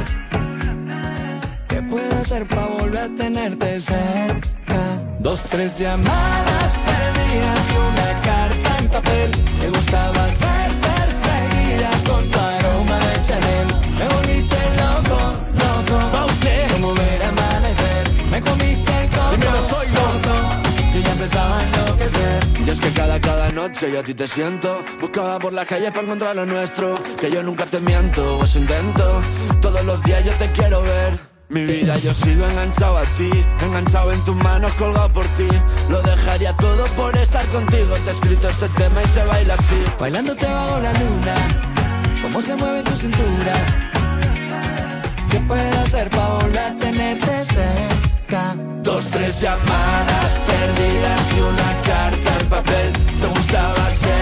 ¿Qué 1.68 1.82
puedo 1.82 2.18
hacer 2.18 2.48
para 2.48 2.66
volver 2.66 2.98
a 2.98 3.14
tenerte 3.14 3.78
cerca? 3.78 5.02
Dos, 5.20 5.44
tres 5.50 5.78
llamadas 5.78 6.72
perdidas 6.86 7.97
papel. 8.98 9.30
Me 9.60 9.68
gustaba 9.70 10.22
ser 10.42 10.68
perseguida 10.86 11.90
con 12.08 12.30
tu 12.30 12.38
aroma 12.38 12.98
de 13.06 13.14
Chanel. 13.26 13.68
Me 13.98 14.06
volviste 14.14 14.58
loco, 14.82 15.18
loco. 15.62 15.96
Pa' 16.12 16.26
Como 16.72 16.94
ver 16.94 17.22
amanecer. 17.22 18.04
Me 18.30 18.40
comiste 18.40 18.92
el 19.02 19.08
coco. 19.10 19.30
Dímelo, 19.32 19.60
soy 19.72 19.86
loco. 20.00 20.34
Yo 20.94 21.00
ya 21.00 21.12
empezaba 21.12 21.58
a 21.58 21.64
enloquecer. 21.64 22.38
Y 22.66 22.70
es 22.70 22.80
que 22.80 22.92
cada, 22.92 23.20
cada 23.20 23.50
noche 23.50 23.92
yo 23.92 24.00
a 24.00 24.02
ti 24.02 24.12
te 24.12 24.26
siento 24.26 24.82
Buscaba 25.00 25.38
por 25.38 25.52
la 25.54 25.64
calle 25.64 25.90
para 25.90 26.02
encontrar 26.02 26.36
lo 26.36 26.44
nuestro 26.44 26.96
Que 27.18 27.30
yo 27.30 27.42
nunca 27.42 27.64
te 27.64 27.80
miento, 27.80 28.44
eso 28.44 28.58
intento 28.58 29.22
Todos 29.62 29.82
los 29.84 30.02
días 30.02 30.22
yo 30.24 30.32
te 30.32 30.50
quiero 30.52 30.82
ver 30.82 31.27
mi 31.48 31.64
vida 31.64 31.96
yo 31.98 32.12
sigo 32.12 32.46
enganchado 32.46 32.98
a 32.98 33.04
ti 33.16 33.30
Enganchado 33.62 34.12
en 34.12 34.22
tus 34.24 34.36
manos, 34.36 34.72
colgado 34.74 35.10
por 35.12 35.26
ti. 35.28 35.48
Lo 35.88 36.02
dejaría 36.02 36.52
todo 36.54 36.84
por 36.96 37.16
estar 37.16 37.44
contigo. 37.46 37.94
Te 38.04 38.10
he 38.10 38.12
escrito 38.12 38.48
este 38.48 38.68
tema 38.70 39.02
y 39.02 39.08
se 39.08 39.24
baila 39.24 39.54
así. 39.54 39.84
Bailándote 39.98 40.46
bajo 40.46 40.78
la 40.80 40.92
luna 40.92 41.34
Cómo 42.22 42.42
se 42.42 42.54
mueve 42.56 42.82
tu 42.82 42.96
cintura. 42.96 43.54
¿Qué 45.30 45.40
puedo 45.40 45.80
hacer 45.80 46.10
para 46.10 46.28
volver 46.28 46.58
a 46.58 46.76
tenerte 46.76 47.44
cerca? 47.44 48.54
Dos, 48.82 49.08
tres 49.08 49.40
llamadas 49.40 50.30
perdidas 50.46 51.20
y 51.36 51.40
una 51.40 51.82
carta 51.82 52.38
en 52.40 52.48
papel. 52.48 52.92
Te 52.92 53.26
gustaba 53.26 53.90
ser 53.90 54.17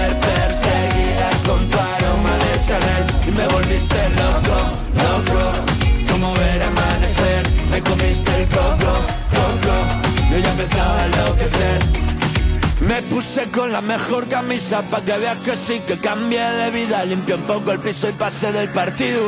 empezaba 10.59 11.07
me 12.81 13.03
puse 13.03 13.51
con 13.51 13.73
la 13.73 13.81
mejor 13.81 14.29
camisa 14.29 14.83
pa' 14.83 15.03
que 15.05 15.19
veas 15.19 15.39
que 15.39 15.57
sí 15.57 15.81
que 15.87 15.99
cambié 15.99 16.41
de 16.41 16.71
vida 16.71 17.05
Limpié 17.05 17.35
un 17.35 17.43
poco 17.43 17.73
el 17.73 17.81
piso 17.81 18.09
y 18.09 18.13
pasé 18.13 18.53
del 18.53 18.71
partido. 18.71 19.23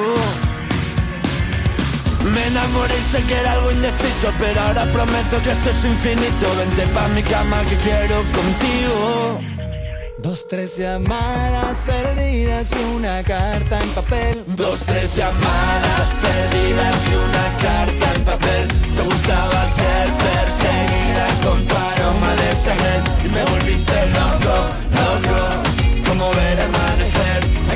Me 2.32 2.46
enamoré 2.46 2.94
y 2.96 3.10
sé 3.10 3.22
que 3.22 3.34
era 3.34 3.52
algo 3.52 3.72
indeciso 3.72 4.32
Pero 4.38 4.60
ahora 4.60 4.84
prometo 4.92 5.42
que 5.42 5.50
esto 5.50 5.70
es 5.70 5.84
infinito. 5.84 6.46
Vente 6.56 6.86
pa' 6.94 7.08
mi 7.08 7.22
cama 7.22 7.62
que 7.68 7.76
quiero 7.78 8.16
contigo 8.36 9.57
Dos, 10.20 10.48
tres 10.48 10.76
llamadas 10.76 11.78
perdidas 11.86 12.68
y 12.72 12.82
una 12.82 13.22
carta 13.22 13.78
en 13.78 13.88
papel. 13.90 14.44
Dos, 14.48 14.80
tres 14.80 15.14
llamadas 15.14 16.08
perdidas 16.20 16.96
y 17.08 17.14
una 17.14 17.56
carta 17.62 18.14
en 18.16 18.24
papel. 18.24 18.68
Te 18.68 19.02
gustaba 19.02 19.64
ser 19.70 20.08
perseguida 20.26 21.28
con 21.44 21.64
tu 21.68 21.74
aroma 21.74 22.34
de 22.34 22.50
Chanel. 22.64 23.02
Y 23.24 23.28
me 23.28 23.44
volviste 23.44 24.06
loco, 24.10 24.56
loco 24.98 26.08
Como 26.08 26.30
ver 26.32 26.60
amanecer 26.62 27.67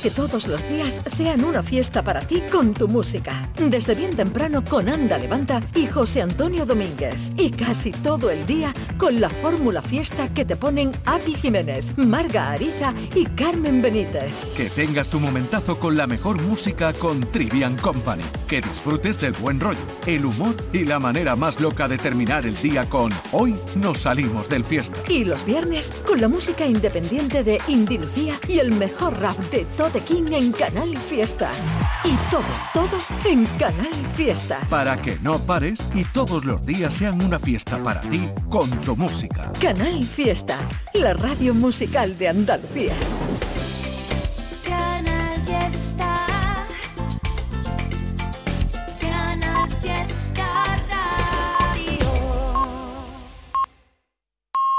que 0.00 0.10
todos 0.10 0.46
los 0.46 0.66
días 0.68 1.00
sean 1.06 1.44
una 1.44 1.62
fiesta 1.62 2.02
para 2.02 2.20
ti 2.20 2.42
con 2.50 2.72
tu 2.72 2.88
música. 2.88 3.49
Desde 3.68 3.94
bien 3.94 4.16
temprano 4.16 4.64
con 4.64 4.88
Anda 4.88 5.18
Levanta 5.18 5.62
y 5.74 5.86
José 5.86 6.22
Antonio 6.22 6.64
Domínguez. 6.64 7.14
Y 7.36 7.50
casi 7.50 7.90
todo 7.90 8.30
el 8.30 8.46
día 8.46 8.72
con 8.96 9.20
la 9.20 9.28
fórmula 9.28 9.82
fiesta 9.82 10.32
que 10.32 10.46
te 10.46 10.56
ponen 10.56 10.90
Api 11.04 11.34
Jiménez, 11.34 11.84
Marga 11.98 12.52
Ariza 12.52 12.94
y 13.14 13.26
Carmen 13.26 13.82
Benítez. 13.82 14.30
Que 14.56 14.70
tengas 14.70 15.08
tu 15.08 15.20
momentazo 15.20 15.78
con 15.78 15.96
la 15.96 16.06
mejor 16.06 16.40
música 16.42 16.92
con 16.94 17.20
Trivian 17.20 17.76
Company. 17.76 18.24
Que 18.48 18.62
disfrutes 18.62 19.20
del 19.20 19.34
buen 19.34 19.60
rollo, 19.60 19.78
el 20.06 20.24
humor 20.24 20.54
y 20.72 20.84
la 20.84 20.98
manera 20.98 21.36
más 21.36 21.60
loca 21.60 21.86
de 21.86 21.98
terminar 21.98 22.46
el 22.46 22.56
día 22.56 22.86
con 22.86 23.12
Hoy 23.30 23.54
nos 23.76 24.00
salimos 24.00 24.48
del 24.48 24.64
fiesta. 24.64 24.98
Y 25.08 25.24
los 25.24 25.44
viernes 25.44 26.02
con 26.06 26.20
la 26.20 26.28
música 26.28 26.66
independiente 26.66 27.44
de 27.44 27.60
Indy 27.68 27.98
Lucía 27.98 28.38
y 28.48 28.58
el 28.58 28.72
mejor 28.72 29.20
rap 29.20 29.38
de 29.50 29.66
Tote 29.76 30.00
King 30.00 30.32
en 30.32 30.52
Canal 30.52 30.96
Fiesta. 30.96 31.50
Y 32.04 32.16
todo, 32.30 32.42
todo 32.72 32.98
en 33.24 33.49
Canal 33.58 33.94
Fiesta. 34.14 34.60
Para 34.68 34.96
que 35.00 35.18
no 35.22 35.38
pares 35.38 35.78
y 35.94 36.04
todos 36.04 36.44
los 36.44 36.64
días 36.64 36.94
sean 36.94 37.22
una 37.22 37.38
fiesta 37.38 37.78
para 37.78 38.00
ti 38.02 38.28
con 38.48 38.68
tu 38.80 38.96
música. 38.96 39.52
Canal 39.60 40.02
Fiesta, 40.02 40.58
la 40.94 41.14
radio 41.14 41.54
musical 41.54 42.16
de 42.18 42.28
Andalucía. 42.28 42.94